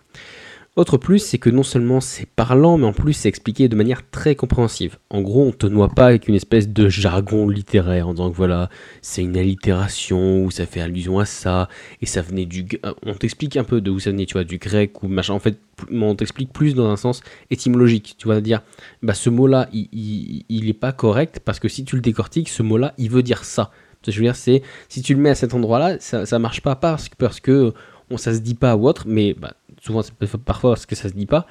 autre 0.77 0.97
plus, 0.97 1.19
c'est 1.19 1.37
que 1.37 1.49
non 1.49 1.63
seulement 1.63 1.99
c'est 1.99 2.25
parlant, 2.25 2.77
mais 2.77 2.85
en 2.85 2.93
plus 2.93 3.11
c'est 3.11 3.27
expliqué 3.27 3.67
de 3.67 3.75
manière 3.75 4.09
très 4.09 4.35
compréhensive. 4.35 4.97
En 5.09 5.21
gros, 5.21 5.43
on 5.43 5.51
te 5.51 5.67
noie 5.67 5.89
pas 5.89 6.05
avec 6.05 6.29
une 6.29 6.35
espèce 6.35 6.69
de 6.69 6.87
jargon 6.87 7.49
littéraire 7.49 8.07
en 8.07 8.13
disant 8.13 8.31
que 8.31 8.37
voilà, 8.37 8.69
c'est 9.01 9.21
une 9.21 9.35
allitération 9.35 10.45
ou 10.45 10.49
ça 10.49 10.65
fait 10.65 10.79
allusion 10.79 11.19
à 11.19 11.25
ça 11.25 11.67
et 12.01 12.05
ça 12.05 12.21
venait 12.21 12.45
du. 12.45 12.67
Euh, 12.85 12.93
on 13.03 13.13
t'explique 13.13 13.57
un 13.57 13.65
peu 13.65 13.81
de 13.81 13.91
où 13.91 13.99
ça 13.99 14.11
venait, 14.11 14.25
tu 14.25 14.33
vois, 14.33 14.45
du 14.45 14.59
grec 14.59 15.03
ou 15.03 15.09
machin. 15.09 15.33
En 15.33 15.39
fait, 15.39 15.59
on 15.91 16.15
t'explique 16.15 16.53
plus 16.53 16.73
dans 16.73 16.89
un 16.89 16.95
sens 16.95 17.21
étymologique. 17.49 18.15
Tu 18.17 18.29
vas 18.29 18.39
dire, 18.39 18.61
bah 19.03 19.13
ce 19.13 19.29
mot-là, 19.29 19.67
il, 19.73 20.45
il, 20.47 20.69
est 20.69 20.73
pas 20.73 20.93
correct 20.93 21.41
parce 21.43 21.59
que 21.59 21.67
si 21.67 21.83
tu 21.83 21.97
le 21.97 22.01
décortiques, 22.01 22.47
ce 22.47 22.63
mot-là, 22.63 22.93
il 22.97 23.09
veut 23.09 23.23
dire 23.23 23.43
ça. 23.43 23.71
Je 24.07 24.15
veux 24.15 24.23
dire, 24.23 24.37
c'est 24.37 24.63
si 24.87 25.01
tu 25.01 25.13
le 25.15 25.19
mets 25.19 25.29
à 25.31 25.35
cet 25.35 25.53
endroit-là, 25.53 25.97
ça, 25.99 26.25
ça 26.25 26.39
marche 26.39 26.61
pas 26.61 26.75
parce 26.75 27.09
que, 27.09 27.15
parce 27.17 27.39
que 27.41 27.73
on, 28.11 28.17
ça 28.17 28.33
se 28.33 28.39
dit 28.39 28.55
pas 28.55 28.75
ou 28.75 28.87
autre, 28.87 29.05
mais 29.07 29.33
bah, 29.33 29.53
souvent 29.81 30.01
c'est 30.01 30.13
parfois 30.37 30.71
parce 30.71 30.85
que 30.85 30.95
ça 30.95 31.09
se 31.09 31.13
dit 31.13 31.25
pas. 31.25 31.45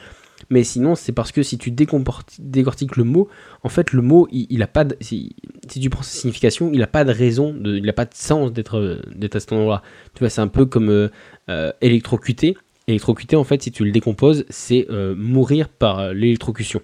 Mais 0.48 0.64
sinon, 0.64 0.94
c'est 0.94 1.12
parce 1.12 1.32
que 1.32 1.42
si 1.42 1.58
tu 1.58 1.70
décortiques 1.70 2.96
le 2.96 3.04
mot, 3.04 3.28
en 3.62 3.68
fait, 3.68 3.92
le 3.92 4.00
mot, 4.00 4.26
il, 4.30 4.62
a 4.62 4.66
pas 4.66 4.84
de, 4.84 4.96
si, 5.00 5.36
tu 5.68 5.90
prends 5.90 6.02
sa 6.02 6.18
signification, 6.18 6.70
il 6.72 6.78
n'a 6.78 6.86
pas 6.86 7.04
de 7.04 7.12
raison, 7.12 7.52
de, 7.52 7.76
il 7.76 7.84
n'a 7.84 7.92
pas 7.92 8.06
de 8.06 8.14
sens 8.14 8.50
d'être 8.50 9.02
à 9.34 9.40
cet 9.40 9.52
endroit-là. 9.52 9.82
Tu 10.14 10.20
vois, 10.20 10.30
c'est 10.30 10.40
un 10.40 10.48
peu 10.48 10.64
comme 10.64 10.88
euh, 10.88 11.08
euh, 11.50 11.72
électrocuté. 11.82 12.56
Électrocuté, 12.86 13.36
en 13.36 13.44
fait, 13.44 13.62
si 13.62 13.70
tu 13.70 13.84
le 13.84 13.92
décomposes, 13.92 14.46
c'est 14.48 14.86
euh, 14.88 15.14
mourir 15.14 15.68
par 15.68 16.14
l'électrocution. 16.14 16.80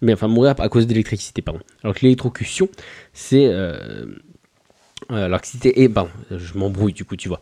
Mais 0.00 0.12
enfin, 0.12 0.28
mourir 0.28 0.54
à 0.58 0.68
cause 0.68 0.86
d'électricité, 0.86 1.42
pardon. 1.42 1.60
Alors 1.82 1.94
que 1.94 2.02
l'électrocution, 2.02 2.68
c'est 3.12 3.52
alors 5.12 5.40
que 5.40 5.46
si 5.46 5.58
t'es... 5.58 5.88
pardon, 5.88 6.10
je 6.30 6.58
m'embrouille 6.58 6.92
du 6.92 7.04
coup, 7.04 7.16
tu 7.16 7.28
vois. 7.28 7.40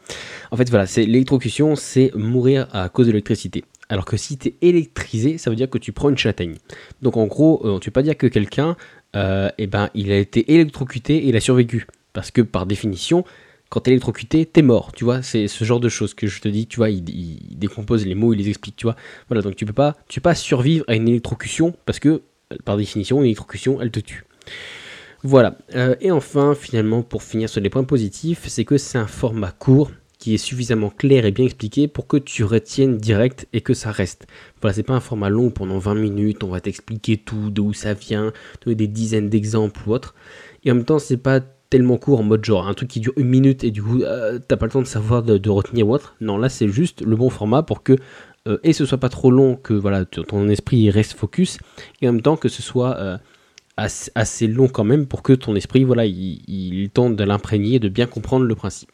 En 0.50 0.56
fait, 0.56 0.68
voilà, 0.70 0.86
c'est 0.86 1.04
l'électrocution, 1.04 1.76
c'est 1.76 2.12
mourir 2.14 2.68
à 2.72 2.88
cause 2.88 3.06
de 3.06 3.12
l'électricité. 3.12 3.64
Alors 3.88 4.04
que 4.04 4.16
si 4.16 4.36
tu 4.36 4.48
es 4.48 4.54
électrisé, 4.60 5.38
ça 5.38 5.50
veut 5.50 5.56
dire 5.56 5.70
que 5.70 5.78
tu 5.78 5.92
prends 5.92 6.10
une 6.10 6.18
châtaigne. 6.18 6.56
Donc 7.02 7.16
en 7.16 7.26
gros, 7.26 7.62
euh, 7.64 7.78
tu 7.78 7.90
peux 7.90 7.94
pas 7.94 8.02
dire 8.02 8.16
que 8.16 8.26
quelqu'un, 8.26 8.76
euh, 9.16 9.48
eh 9.58 9.66
ben, 9.66 9.88
il 9.94 10.12
a 10.12 10.18
été 10.18 10.52
électrocuté 10.52 11.16
et 11.16 11.28
il 11.28 11.36
a 11.36 11.40
survécu. 11.40 11.86
Parce 12.12 12.30
que 12.30 12.42
par 12.42 12.66
définition, 12.66 13.24
quand 13.70 13.80
t'es 13.80 13.92
électrocuté, 13.92 14.44
t'es 14.46 14.62
mort, 14.62 14.92
tu 14.92 15.04
vois. 15.04 15.22
C'est 15.22 15.48
ce 15.48 15.64
genre 15.64 15.80
de 15.80 15.88
choses 15.88 16.14
que 16.14 16.26
je 16.26 16.40
te 16.40 16.48
dis, 16.48 16.66
tu 16.66 16.76
vois, 16.76 16.90
il, 16.90 17.02
décompose 17.56 18.06
les 18.06 18.14
mots, 18.14 18.34
il 18.34 18.38
les 18.38 18.48
explique, 18.48 18.76
tu 18.76 18.84
vois. 18.84 18.96
Voilà, 19.28 19.42
donc 19.42 19.56
tu 19.56 19.64
peux 19.64 19.72
pas, 19.72 19.96
tu 20.08 20.20
peux 20.20 20.24
pas 20.24 20.34
survivre 20.34 20.84
à 20.88 20.94
une 20.94 21.08
électrocution 21.08 21.74
parce 21.86 21.98
que, 21.98 22.22
par 22.64 22.76
définition, 22.76 23.18
une 23.18 23.26
électrocution, 23.26 23.80
elle 23.80 23.90
te 23.90 24.00
tue. 24.00 24.24
Voilà. 25.22 25.56
Euh, 25.74 25.96
et 26.00 26.10
enfin, 26.10 26.54
finalement, 26.54 27.02
pour 27.02 27.22
finir 27.22 27.48
sur 27.48 27.60
les 27.60 27.70
points 27.70 27.84
positifs, 27.84 28.46
c'est 28.46 28.64
que 28.64 28.78
c'est 28.78 28.98
un 28.98 29.06
format 29.06 29.50
court 29.50 29.90
qui 30.18 30.34
est 30.34 30.38
suffisamment 30.38 30.90
clair 30.90 31.24
et 31.24 31.30
bien 31.30 31.44
expliqué 31.44 31.86
pour 31.88 32.06
que 32.06 32.16
tu 32.16 32.44
retiennes 32.44 32.98
direct 32.98 33.46
et 33.52 33.60
que 33.60 33.74
ça 33.74 33.92
reste. 33.92 34.26
Voilà, 34.60 34.74
c'est 34.74 34.82
pas 34.82 34.94
un 34.94 35.00
format 35.00 35.28
long 35.28 35.50
pendant 35.50 35.78
20 35.78 35.94
minutes, 35.94 36.44
on 36.44 36.48
va 36.48 36.60
t'expliquer 36.60 37.16
tout, 37.16 37.50
d'où 37.50 37.72
ça 37.72 37.94
vient, 37.94 38.32
donner 38.64 38.74
des 38.74 38.88
dizaines 38.88 39.28
d'exemples 39.28 39.80
ou 39.86 39.92
autre. 39.92 40.14
Et 40.64 40.72
en 40.72 40.74
même 40.74 40.84
temps, 40.84 40.98
c'est 40.98 41.16
pas 41.16 41.40
tellement 41.70 41.98
court 41.98 42.20
en 42.20 42.22
mode 42.22 42.44
genre 42.44 42.66
un 42.66 42.74
truc 42.74 42.88
qui 42.88 43.00
dure 43.00 43.12
une 43.16 43.28
minute 43.28 43.62
et 43.62 43.70
du 43.70 43.82
coup 43.82 44.00
euh, 44.00 44.38
t'as 44.38 44.56
pas 44.56 44.64
le 44.64 44.72
temps 44.72 44.80
de 44.80 44.86
savoir 44.86 45.22
de, 45.22 45.50
retenir 45.50 45.86
ou 45.86 45.92
autre. 45.92 46.16
Non, 46.20 46.38
là 46.38 46.48
c'est 46.48 46.68
juste 46.68 47.02
le 47.02 47.14
bon 47.14 47.28
format 47.28 47.62
pour 47.62 47.82
que 47.82 47.94
euh, 48.46 48.56
et 48.64 48.72
ce 48.72 48.86
soit 48.86 48.96
pas 48.96 49.10
trop 49.10 49.30
long, 49.30 49.54
que 49.54 49.74
voilà 49.74 50.06
ton 50.06 50.48
esprit 50.48 50.90
reste 50.90 51.12
focus 51.12 51.58
et 52.00 52.08
en 52.08 52.12
même 52.12 52.22
temps 52.22 52.36
que 52.36 52.48
ce 52.48 52.62
soit 52.62 53.20
assez, 53.78 54.46
long 54.46 54.68
quand 54.68 54.84
même 54.84 55.06
pour 55.06 55.22
que 55.22 55.32
ton 55.32 55.54
esprit, 55.54 55.84
voilà, 55.84 56.04
il, 56.04 56.90
tente 56.92 57.16
de 57.16 57.24
l'imprégner, 57.24 57.78
de 57.78 57.88
bien 57.88 58.06
comprendre 58.06 58.44
le 58.44 58.54
principe. 58.54 58.90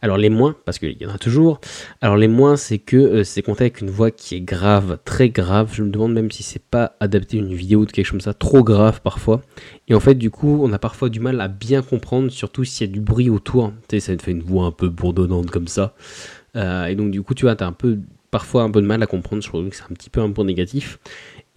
Alors 0.00 0.16
les 0.16 0.30
moins, 0.30 0.54
parce 0.64 0.78
qu'il 0.78 0.96
y 1.00 1.06
en 1.06 1.10
a 1.10 1.18
toujours. 1.18 1.60
Alors 2.00 2.16
les 2.16 2.28
moins, 2.28 2.56
c'est 2.56 2.78
que 2.78 2.96
euh, 2.96 3.24
c'est 3.24 3.42
compté 3.42 3.64
avec 3.64 3.80
une 3.80 3.90
voix 3.90 4.12
qui 4.12 4.36
est 4.36 4.40
grave, 4.40 4.98
très 5.04 5.28
grave. 5.28 5.72
Je 5.72 5.82
me 5.82 5.90
demande 5.90 6.12
même 6.12 6.30
si 6.30 6.44
c'est 6.44 6.62
pas 6.62 6.94
adapté 7.00 7.36
une 7.36 7.52
vidéo 7.52 7.84
de 7.84 7.90
quelque 7.90 8.04
chose 8.04 8.12
comme 8.12 8.20
ça, 8.20 8.32
trop 8.32 8.62
grave 8.62 9.00
parfois. 9.02 9.42
Et 9.88 9.94
en 9.94 10.00
fait, 10.00 10.14
du 10.14 10.30
coup, 10.30 10.60
on 10.62 10.72
a 10.72 10.78
parfois 10.78 11.08
du 11.08 11.18
mal 11.18 11.40
à 11.40 11.48
bien 11.48 11.82
comprendre, 11.82 12.30
surtout 12.30 12.62
s'il 12.62 12.86
y 12.86 12.90
a 12.90 12.92
du 12.92 13.00
bruit 13.00 13.28
autour. 13.28 13.72
Tu 13.88 13.96
sais, 13.96 14.00
ça 14.00 14.16
te 14.16 14.22
fait 14.22 14.30
une 14.30 14.42
voix 14.42 14.66
un 14.66 14.70
peu 14.70 14.88
bourdonnante 14.88 15.50
comme 15.50 15.66
ça. 15.66 15.94
Euh, 16.54 16.86
et 16.86 16.94
donc 16.94 17.10
du 17.10 17.22
coup, 17.22 17.34
tu 17.34 17.46
vois, 17.46 17.56
t'as 17.56 17.66
un 17.66 17.72
peu, 17.72 17.98
parfois 18.30 18.62
un 18.62 18.70
peu 18.70 18.80
de 18.80 18.86
mal 18.86 19.02
à 19.02 19.06
comprendre. 19.06 19.42
Je 19.42 19.48
trouve 19.48 19.68
que 19.68 19.74
c'est 19.74 19.82
un 19.82 19.94
petit 19.94 20.10
peu 20.10 20.20
un 20.20 20.30
point 20.30 20.44
négatif. 20.44 21.00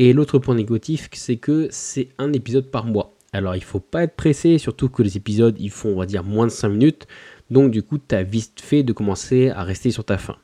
Et 0.01 0.13
l'autre 0.13 0.39
point 0.39 0.55
négatif, 0.55 1.09
c'est 1.13 1.37
que 1.37 1.67
c'est 1.69 2.09
un 2.17 2.33
épisode 2.33 2.71
par 2.71 2.87
mois. 2.87 3.13
Alors 3.33 3.55
il 3.55 3.63
faut 3.63 3.79
pas 3.79 4.01
être 4.01 4.15
pressé, 4.15 4.57
surtout 4.57 4.89
que 4.89 5.03
les 5.03 5.15
épisodes 5.15 5.55
ils 5.59 5.69
font 5.69 5.89
on 5.89 5.99
va 5.99 6.07
dire 6.07 6.23
moins 6.23 6.47
de 6.47 6.51
5 6.51 6.69
minutes. 6.69 7.05
Donc 7.51 7.69
du 7.69 7.83
coup 7.83 7.99
tu 7.99 8.15
as 8.15 8.23
vite 8.23 8.61
fait 8.61 8.81
de 8.81 8.93
commencer 8.93 9.49
à 9.49 9.63
rester 9.63 9.91
sur 9.91 10.03
ta 10.03 10.17
fin. 10.17 10.37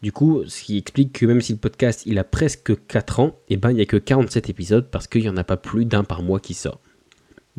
Du 0.00 0.12
coup, 0.12 0.44
ce 0.46 0.62
qui 0.62 0.78
explique 0.78 1.12
que 1.12 1.26
même 1.26 1.42
si 1.42 1.52
le 1.52 1.58
podcast 1.58 2.04
il 2.06 2.18
a 2.18 2.24
presque 2.24 2.72
4 2.86 3.20
ans, 3.20 3.36
et 3.50 3.52
eh 3.52 3.56
ben 3.58 3.70
il 3.70 3.74
n'y 3.74 3.82
a 3.82 3.84
que 3.84 3.98
47 3.98 4.48
épisodes 4.48 4.88
parce 4.90 5.06
qu'il 5.06 5.20
n'y 5.20 5.28
en 5.28 5.36
a 5.36 5.44
pas 5.44 5.58
plus 5.58 5.84
d'un 5.84 6.02
par 6.02 6.22
mois 6.22 6.40
qui 6.40 6.54
sort. 6.54 6.80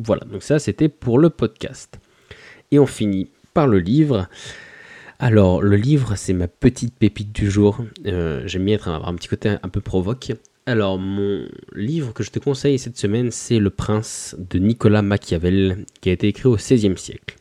Voilà, 0.00 0.24
donc 0.24 0.42
ça 0.42 0.58
c'était 0.58 0.88
pour 0.88 1.20
le 1.20 1.30
podcast. 1.30 2.00
Et 2.72 2.80
on 2.80 2.86
finit 2.86 3.30
par 3.54 3.68
le 3.68 3.78
livre. 3.78 4.28
Alors, 5.20 5.62
le 5.62 5.76
livre, 5.76 6.16
c'est 6.16 6.32
ma 6.32 6.48
petite 6.48 6.96
pépite 6.98 7.32
du 7.32 7.48
jour. 7.48 7.78
Euh, 8.06 8.42
j'aime 8.46 8.64
bien 8.64 8.74
être, 8.74 8.88
un 8.88 9.14
petit 9.14 9.28
côté 9.28 9.50
un 9.50 9.68
peu 9.68 9.80
provoque. 9.80 10.32
Alors, 10.64 10.98
mon 10.98 11.48
livre 11.74 12.12
que 12.12 12.22
je 12.22 12.30
te 12.30 12.38
conseille 12.38 12.78
cette 12.78 12.96
semaine, 12.96 13.32
c'est 13.32 13.58
Le 13.58 13.70
Prince 13.70 14.36
de 14.38 14.58
Nicolas 14.58 15.02
Machiavel, 15.02 15.84
qui 16.00 16.08
a 16.08 16.12
été 16.12 16.28
écrit 16.28 16.46
au 16.46 16.54
XVIe 16.54 16.96
siècle. 16.96 17.36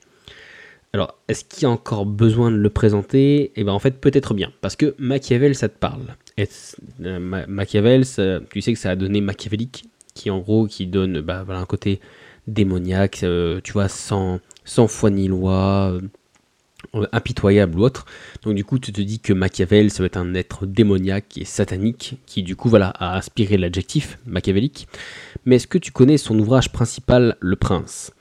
Alors, 0.93 1.19
est-ce 1.27 1.45
qu'il 1.45 1.63
y 1.63 1.65
a 1.65 1.69
encore 1.69 2.05
besoin 2.05 2.51
de 2.51 2.57
le 2.57 2.69
présenter? 2.69 3.51
Eh 3.55 3.63
bien, 3.63 3.73
en 3.73 3.79
fait, 3.79 4.01
peut-être 4.01 4.33
bien, 4.33 4.51
parce 4.61 4.75
que 4.75 4.95
Machiavel, 4.97 5.55
ça 5.55 5.69
te 5.69 5.77
parle. 5.77 6.15
Euh, 7.01 7.45
Machiavel, 7.47 8.05
tu 8.49 8.61
sais 8.61 8.73
que 8.73 8.79
ça 8.79 8.89
a 8.89 8.95
donné 8.95 9.21
machiavélique, 9.21 9.85
qui 10.15 10.29
en 10.31 10.39
gros, 10.39 10.65
qui 10.65 10.87
donne 10.87 11.21
bah, 11.21 11.43
voilà, 11.43 11.61
un 11.61 11.65
côté 11.65 11.99
démoniaque, 12.47 13.23
euh, 13.23 13.61
tu 13.63 13.73
vois, 13.73 13.87
sans, 13.87 14.39
foi 14.65 15.11
ni 15.11 15.27
loi, 15.27 15.91
euh, 15.93 16.01
impitoyable 17.11 17.79
ou 17.79 17.83
autre. 17.83 18.05
Donc 18.43 18.55
du 18.55 18.63
coup, 18.63 18.79
tu 18.79 18.91
te 18.91 19.01
dis 19.01 19.19
que 19.19 19.33
Machiavel, 19.33 19.91
ça 19.91 20.03
va 20.03 20.07
être 20.07 20.17
un 20.17 20.33
être 20.33 20.65
démoniaque 20.65 21.37
et 21.37 21.45
satanique, 21.45 22.17
qui 22.25 22.43
du 22.43 22.55
coup, 22.55 22.69
voilà, 22.69 22.89
a 22.89 23.17
inspiré 23.17 23.57
l'adjectif 23.57 24.19
machiavélique. 24.25 24.87
Mais 25.45 25.55
est-ce 25.57 25.67
que 25.67 25.77
tu 25.77 25.91
connais 25.91 26.17
son 26.17 26.37
ouvrage 26.39 26.71
principal, 26.71 27.37
Le 27.39 27.55
Prince? 27.55 28.11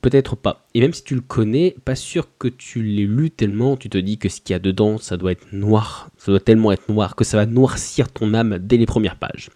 Peut-être 0.00 0.34
pas. 0.34 0.66
Et 0.74 0.80
même 0.80 0.92
si 0.92 1.04
tu 1.04 1.14
le 1.14 1.20
connais, 1.20 1.76
pas 1.84 1.94
sûr 1.94 2.26
que 2.36 2.48
tu 2.48 2.82
l'aies 2.82 3.06
lu 3.06 3.30
tellement, 3.30 3.76
tu 3.76 3.88
te 3.88 3.98
dis 3.98 4.18
que 4.18 4.28
ce 4.28 4.40
qu'il 4.40 4.52
y 4.52 4.56
a 4.56 4.58
dedans, 4.58 4.98
ça 4.98 5.16
doit 5.16 5.30
être 5.30 5.52
noir, 5.52 6.10
ça 6.18 6.32
doit 6.32 6.40
tellement 6.40 6.72
être 6.72 6.88
noir 6.88 7.14
que 7.14 7.22
ça 7.22 7.36
va 7.36 7.46
noircir 7.46 8.10
ton 8.10 8.34
âme 8.34 8.58
dès 8.58 8.78
les 8.78 8.86
premières 8.86 9.16
pages. 9.16 9.50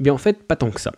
Eh 0.00 0.02
bien 0.02 0.14
en 0.14 0.18
fait, 0.18 0.42
pas 0.44 0.56
tant 0.56 0.70
que 0.70 0.80
ça. 0.80 0.92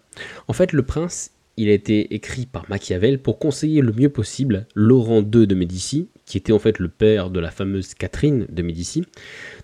En 0.46 0.52
fait, 0.52 0.72
Le 0.72 0.82
Prince, 0.82 1.32
il 1.56 1.68
a 1.68 1.72
été 1.72 2.14
écrit 2.14 2.46
par 2.46 2.70
Machiavel 2.70 3.20
pour 3.20 3.40
conseiller 3.40 3.80
le 3.80 3.92
mieux 3.92 4.10
possible 4.10 4.66
Laurent 4.76 5.22
II 5.22 5.48
de 5.48 5.54
Médicis, 5.56 6.08
qui 6.28 6.36
était 6.36 6.52
en 6.52 6.58
fait 6.58 6.78
le 6.78 6.88
père 6.88 7.30
de 7.30 7.40
la 7.40 7.50
fameuse 7.50 7.94
Catherine 7.94 8.46
de 8.50 8.62
Médicis. 8.62 9.04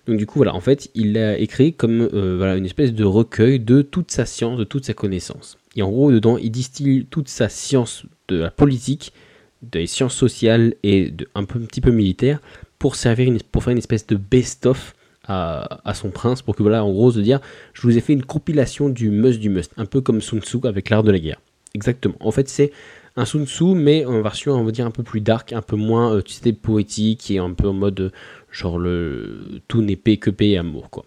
Donc 0.07 0.17
du 0.17 0.25
coup 0.25 0.39
voilà, 0.39 0.55
en 0.55 0.59
fait, 0.59 0.89
il 0.95 1.13
l'a 1.13 1.37
écrit 1.37 1.73
comme 1.73 2.09
euh, 2.13 2.35
voilà, 2.37 2.57
une 2.57 2.65
espèce 2.65 2.93
de 2.93 3.03
recueil 3.03 3.59
de 3.59 3.83
toute 3.83 4.11
sa 4.11 4.25
science, 4.25 4.57
de 4.57 4.63
toute 4.63 4.85
sa 4.85 4.93
connaissance. 4.93 5.57
Et 5.75 5.83
en 5.83 5.91
gros, 5.91 6.11
dedans, 6.11 6.37
il 6.37 6.49
distille 6.49 7.05
toute 7.05 7.29
sa 7.29 7.49
science 7.49 8.05
de 8.27 8.37
la 8.37 8.49
politique, 8.49 9.13
des 9.61 9.85
sciences 9.85 10.15
sociales 10.15 10.73
et 10.83 11.13
un, 11.35 11.43
peu, 11.43 11.59
un 11.59 11.65
petit 11.65 11.81
peu 11.81 11.91
militaire 11.91 12.39
pour, 12.79 12.95
servir 12.95 13.31
pour 13.51 13.63
faire 13.63 13.71
une 13.71 13.77
espèce 13.77 14.07
de 14.07 14.15
best-of 14.15 14.95
à, 15.27 15.81
à, 15.87 15.93
son 15.93 16.09
prince, 16.09 16.41
pour 16.41 16.55
que 16.55 16.63
voilà, 16.63 16.83
en 16.83 16.91
gros, 16.91 17.11
de 17.11 17.21
dire, 17.21 17.39
je 17.73 17.81
vous 17.81 17.97
ai 17.97 18.01
fait 18.01 18.13
une 18.13 18.25
compilation 18.25 18.89
du 18.89 19.09
must 19.09 19.39
du 19.39 19.49
must, 19.49 19.71
un 19.77 19.85
peu 19.85 20.01
comme 20.01 20.21
Sun 20.21 20.41
Tzu 20.41 20.59
avec 20.63 20.89
l'art 20.89 21.03
de 21.03 21.11
la 21.11 21.19
guerre. 21.19 21.41
Exactement. 21.73 22.15
En 22.19 22.31
fait, 22.31 22.47
c'est 22.47 22.71
un 23.17 23.25
Sun 23.25 23.45
Tzu, 23.45 23.75
mais 23.75 24.05
en 24.05 24.21
version, 24.21 24.53
on 24.53 24.63
va 24.63 24.71
dire, 24.71 24.85
un 24.85 24.91
peu 24.91 25.03
plus 25.03 25.21
dark, 25.21 25.53
un 25.53 25.61
peu 25.61 25.75
moins, 25.75 26.13
euh, 26.15 26.51
poétique 26.61 27.31
et 27.31 27.39
un 27.39 27.53
peu 27.53 27.69
en 27.69 27.73
mode, 27.73 27.99
euh, 27.99 28.11
genre, 28.51 28.77
le 28.77 29.61
tout 29.67 29.81
n'est 29.81 29.95
paix 29.95 30.17
que 30.17 30.29
paix 30.29 30.49
et 30.49 30.57
amour, 30.57 30.89
quoi. 30.89 31.05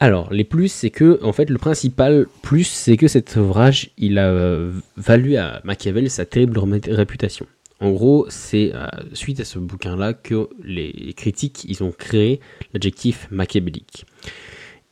Alors, 0.00 0.32
les 0.32 0.44
plus, 0.44 0.68
c'est 0.68 0.90
que, 0.90 1.22
en 1.22 1.32
fait, 1.32 1.48
le 1.50 1.58
principal 1.58 2.26
plus, 2.42 2.64
c'est 2.64 2.96
que 2.96 3.06
cet 3.06 3.36
ouvrage, 3.36 3.90
il 3.96 4.18
a 4.18 4.28
euh, 4.28 4.72
valu 4.96 5.36
à 5.36 5.60
Machiavel 5.64 6.10
sa 6.10 6.24
terrible 6.24 6.58
réputation. 6.88 7.46
En 7.80 7.90
gros, 7.90 8.26
c'est 8.28 8.72
suite 9.12 9.40
à 9.40 9.44
ce 9.44 9.58
bouquin-là 9.58 10.14
que 10.14 10.48
les 10.62 11.12
critiques, 11.16 11.64
ils 11.68 11.82
ont 11.82 11.92
créé 11.92 12.40
l'adjectif 12.72 13.28
machiavélique. 13.30 14.06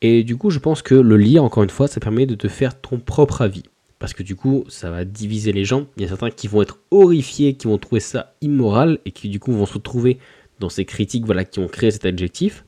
Et 0.02 0.24
du 0.24 0.36
coup, 0.36 0.50
je 0.50 0.58
pense 0.58 0.82
que 0.82 0.94
le 0.94 1.16
lire, 1.16 1.42
encore 1.44 1.62
une 1.62 1.70
fois, 1.70 1.86
ça 1.86 2.00
permet 2.00 2.26
de 2.26 2.34
te 2.34 2.48
faire 2.48 2.78
ton 2.78 2.98
propre 2.98 3.40
avis 3.40 3.62
parce 4.02 4.14
que 4.14 4.24
du 4.24 4.34
coup, 4.34 4.64
ça 4.66 4.90
va 4.90 5.04
diviser 5.04 5.52
les 5.52 5.64
gens. 5.64 5.86
Il 5.96 6.02
y 6.02 6.04
a 6.04 6.08
certains 6.08 6.30
qui 6.30 6.48
vont 6.48 6.60
être 6.60 6.80
horrifiés, 6.90 7.54
qui 7.54 7.68
vont 7.68 7.78
trouver 7.78 8.00
ça 8.00 8.34
immoral, 8.40 8.98
et 9.04 9.12
qui 9.12 9.28
du 9.28 9.38
coup 9.38 9.52
vont 9.52 9.64
se 9.64 9.74
retrouver 9.74 10.18
dans 10.58 10.68
ces 10.68 10.84
critiques 10.84 11.24
voilà, 11.24 11.44
qui 11.44 11.60
ont 11.60 11.68
créé 11.68 11.92
cet 11.92 12.04
adjectif. 12.04 12.64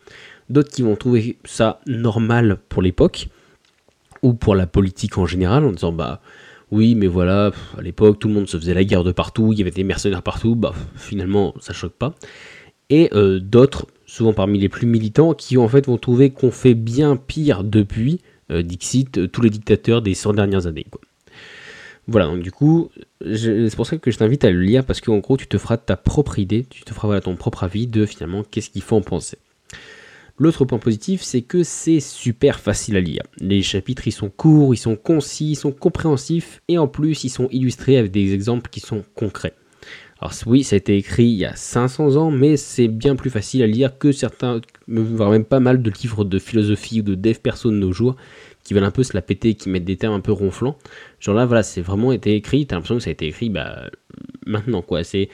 D'autres 0.49 0.71
qui 0.71 0.83
vont 0.83 0.95
trouver 0.95 1.39
ça 1.45 1.81
normal 1.89 2.59
pour 2.69 2.83
l'époque, 2.83 3.27
ou 4.23 4.35
pour 4.35 4.55
la 4.55 4.69
politique 4.69 5.19
en 5.19 5.27
général, 5.27 5.65
en 5.65 5.73
disant 5.73 5.91
bah 5.91 6.21
oui, 6.71 6.95
mais 6.95 7.09
voilà, 7.09 7.51
à 7.77 7.83
l'époque, 7.83 8.21
tout 8.21 8.29
le 8.29 8.35
monde 8.35 8.49
se 8.49 8.57
faisait 8.57 8.75
la 8.75 8.85
guerre 8.85 9.03
de 9.03 9.11
partout, 9.11 9.53
il 9.53 9.59
y 9.59 9.63
avait 9.63 9.73
des 9.73 9.83
mercenaires 9.83 10.23
partout, 10.23 10.55
bah 10.55 10.73
finalement, 10.95 11.53
ça 11.59 11.73
choque 11.73 11.95
pas. 11.95 12.15
Et 12.91 13.09
euh, 13.13 13.41
d'autres, 13.41 13.89
souvent 14.07 14.35
parmi 14.35 14.61
les 14.61 14.69
plus 14.69 14.87
militants, 14.87 15.35
qui 15.35 15.59
en 15.59 15.67
fait 15.67 15.87
vont 15.87 15.99
trouver 15.99 16.31
qu'on 16.31 16.53
fait 16.53 16.75
bien 16.75 17.17
pire 17.17 17.65
depuis, 17.65 18.21
euh, 18.53 18.63
Dixit, 18.63 19.19
euh, 19.19 19.27
tous 19.27 19.41
les 19.41 19.51
dictateurs 19.51 20.01
des 20.01 20.15
100 20.15 20.35
dernières 20.35 20.69
années. 20.69 20.87
Quoi. 20.89 21.01
Voilà, 22.07 22.27
donc 22.27 22.41
du 22.41 22.53
coup, 22.53 22.91
c'est 23.23 23.75
pour 23.77 23.87
ça 23.87 23.97
que 23.97 24.11
je 24.11 24.19
t'invite 24.19 24.45
à 24.45 24.51
le 24.51 24.61
lire 24.61 24.85
parce 24.85 25.01
qu'en 25.01 25.19
gros, 25.19 25.37
tu 25.37 25.47
te 25.47 25.57
feras 25.57 25.79
ta 25.79 25.97
propre 25.97 26.39
idée, 26.39 26.67
tu 26.69 26.83
te 26.83 26.93
feras 26.93 27.09
voilà, 27.09 27.21
ton 27.23 27.35
propre 27.35 27.65
avis 27.65 27.87
de 27.87 28.05
finalement 28.05 28.43
qu'est-ce 28.43 28.71
qu'il 28.71 28.83
faut 28.83 28.97
en 28.97 29.01
penser. 29.01 29.39
L'autre 30.37 30.65
point 30.65 30.79
positif, 30.79 31.23
c'est 31.23 31.43
que 31.43 31.63
c'est 31.63 32.01
super 32.01 32.59
facile 32.59 32.97
à 32.97 33.01
lire. 33.01 33.23
Les 33.39 33.63
chapitres, 33.63 34.09
ils 34.09 34.13
sont 34.13 34.31
courts, 34.31 34.75
ils 34.75 34.79
sont 34.79 34.97
concis, 34.97 35.53
ils 35.53 35.57
sont 35.57 35.71
compréhensifs 35.73 36.61
et 36.69 36.77
en 36.77 36.89
plus, 36.89 37.25
ils 37.25 37.31
sont 37.31 37.49
illustrés 37.53 37.97
avec 37.97 38.11
des 38.11 38.35
exemples 38.35 38.69
qui 38.69 38.81
sont 38.81 39.05
concrets. 39.15 39.55
Alors 40.21 40.33
oui, 40.47 40.63
ça 40.63 40.75
a 40.75 40.79
été 40.79 40.97
écrit 40.97 41.25
il 41.25 41.37
y 41.37 41.45
a 41.45 41.57
500 41.57 42.17
ans, 42.17 42.31
mais 42.31 42.57
c'est 42.57 42.89
bien 42.89 43.17
plus 43.17 43.31
facile 43.31 43.63
à 43.63 43.67
lire 43.67 43.99
que 43.99 44.13
certains, 44.13 44.61
voire 44.87 45.31
même 45.31 45.45
pas 45.45 45.61
mal 45.61 45.83
de 45.83 45.91
livres 45.91 46.25
de 46.25 46.39
philosophie 46.39 47.01
ou 47.01 47.03
de 47.03 47.15
dev 47.15 47.39
perso 47.39 47.71
de 47.71 47.77
nos 47.77 47.93
jours, 47.93 48.17
qui 48.63 48.75
veulent 48.75 48.85
un 48.85 48.91
peu 48.91 49.03
se 49.03 49.13
la 49.15 49.23
péter, 49.23 49.55
qui 49.55 49.69
mettent 49.69 49.85
des 49.85 49.97
termes 49.97 50.15
un 50.15 50.21
peu 50.21 50.33
ronflants. 50.33 50.79
Genre 51.21 51.35
là, 51.35 51.47
voilà, 51.47 51.63
c'est 51.63 51.83
vraiment 51.83 52.13
été 52.13 52.35
écrit, 52.35 52.67
t'as 52.67 52.77
l'impression 52.77 52.97
que 52.97 53.03
ça 53.03 53.11
a 53.11 53.13
été 53.13 53.27
écrit 53.27 53.51
bah, 53.51 53.91
maintenant, 54.47 54.83
quoi. 54.83 55.05
C'est 55.05 55.29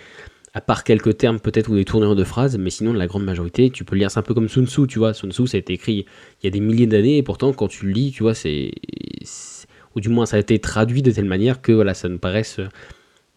à 0.52 0.60
part 0.60 0.82
quelques 0.82 1.16
termes 1.16 1.38
peut-être 1.38 1.70
ou 1.70 1.76
des 1.76 1.84
tournures 1.84 2.16
de 2.16 2.24
phrases, 2.24 2.58
mais 2.58 2.70
sinon 2.70 2.92
la 2.92 3.06
grande 3.06 3.24
majorité, 3.24 3.70
tu 3.70 3.84
peux 3.84 3.96
lire, 3.96 4.10
c'est 4.10 4.18
un 4.18 4.22
peu 4.22 4.34
comme 4.34 4.48
Sun 4.48 4.66
Tzu, 4.66 4.86
tu 4.88 4.98
vois. 4.98 5.14
Sun 5.14 5.30
Tzu, 5.30 5.46
ça 5.46 5.56
a 5.56 5.60
été 5.60 5.74
écrit 5.74 6.06
il 6.42 6.46
y 6.46 6.48
a 6.48 6.50
des 6.50 6.60
milliers 6.60 6.88
d'années, 6.88 7.18
et 7.18 7.22
pourtant 7.22 7.52
quand 7.52 7.68
tu 7.68 7.86
le 7.86 7.92
lis, 7.92 8.10
tu 8.10 8.24
vois, 8.24 8.34
c'est, 8.34 8.72
ou 9.94 10.00
du 10.00 10.08
moins 10.08 10.26
ça 10.26 10.36
a 10.36 10.40
été 10.40 10.58
traduit 10.58 11.02
de 11.02 11.10
telle 11.12 11.26
manière 11.26 11.60
que 11.60 11.70
voilà, 11.70 11.94
ça 11.94 12.08
nous 12.08 12.18
paraisse, 12.18 12.60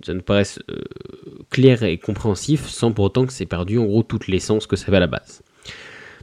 ça 0.06 0.14
nous 0.14 0.22
paraisse 0.22 0.60
euh, 0.70 0.82
clair 1.50 1.84
et 1.84 1.98
compréhensif, 1.98 2.68
sans 2.68 2.92
pour 2.92 3.06
autant 3.06 3.26
que 3.26 3.34
c'est 3.34 3.46
perdu 3.46 3.78
en 3.78 3.86
gros 3.86 4.04
toute 4.04 4.28
l'essence 4.28 4.68
que 4.68 4.76
ça 4.76 4.88
avait 4.88 4.98
à 4.98 5.02
la 5.02 5.08
base. 5.08 5.42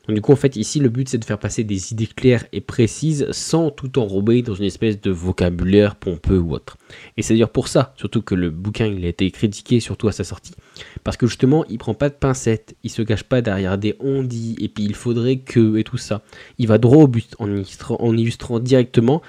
Donc 0.07 0.17
du 0.17 0.23
coup, 0.23 0.33
en 0.33 0.37
fait, 0.37 0.57
ici, 0.57 0.81
le 0.81 0.89
but, 0.89 1.09
c'est 1.09 1.19
de 1.19 1.25
faire 1.25 1.39
passer 1.39 1.63
des 1.63 1.93
idées 1.93 2.07
claires 2.07 2.45
et 2.53 2.61
précises 2.61 3.31
sans 3.31 3.71
tout 3.71 3.99
enrober 3.99 4.43
dans 4.43 4.55
une 4.55 4.65
espèce 4.65 5.01
de 5.01 5.11
vocabulaire 5.11 5.95
pompeux 5.95 6.39
ou 6.39 6.53
autre. 6.53 6.79
Et 7.17 7.23
c'est 7.23 7.35
d'ailleurs 7.35 7.51
pour 7.51 7.69
ça, 7.69 7.95
surtout 7.97 8.23
que 8.23 8.35
le 8.35 8.51
bouquin, 8.51 8.87
il 8.87 9.05
a 9.05 9.09
été 9.09 9.31
critiqué, 9.31 9.79
surtout 9.79 10.09
à 10.09 10.13
sa 10.13 10.25
sortie. 10.25 10.55
Parce 11.05 11.17
que 11.17 11.27
justement, 11.27 11.65
il 11.67 11.79
prend 11.79 11.95
pas 11.95 12.09
de 12.09 12.15
pincettes, 12.15 12.75
il 12.83 12.91
se 12.91 13.03
cache 13.03 13.23
pas 13.23 13.43
derrière 13.43 13.79
des 13.79 13.95
on 14.01 14.23
dit, 14.23 14.57
et 14.61 14.69
puis 14.69 14.85
il 14.85 14.95
faudrait 14.95 15.39
que, 15.39 15.77
et 15.77 15.85
tout 15.85 15.99
ça. 15.99 16.23
Il 16.59 16.67
va 16.67 16.79
droit 16.79 17.05
au 17.05 17.09
but 17.09 17.37
en 17.39 18.17
illustrant, 18.17 18.59
directement 18.59 19.23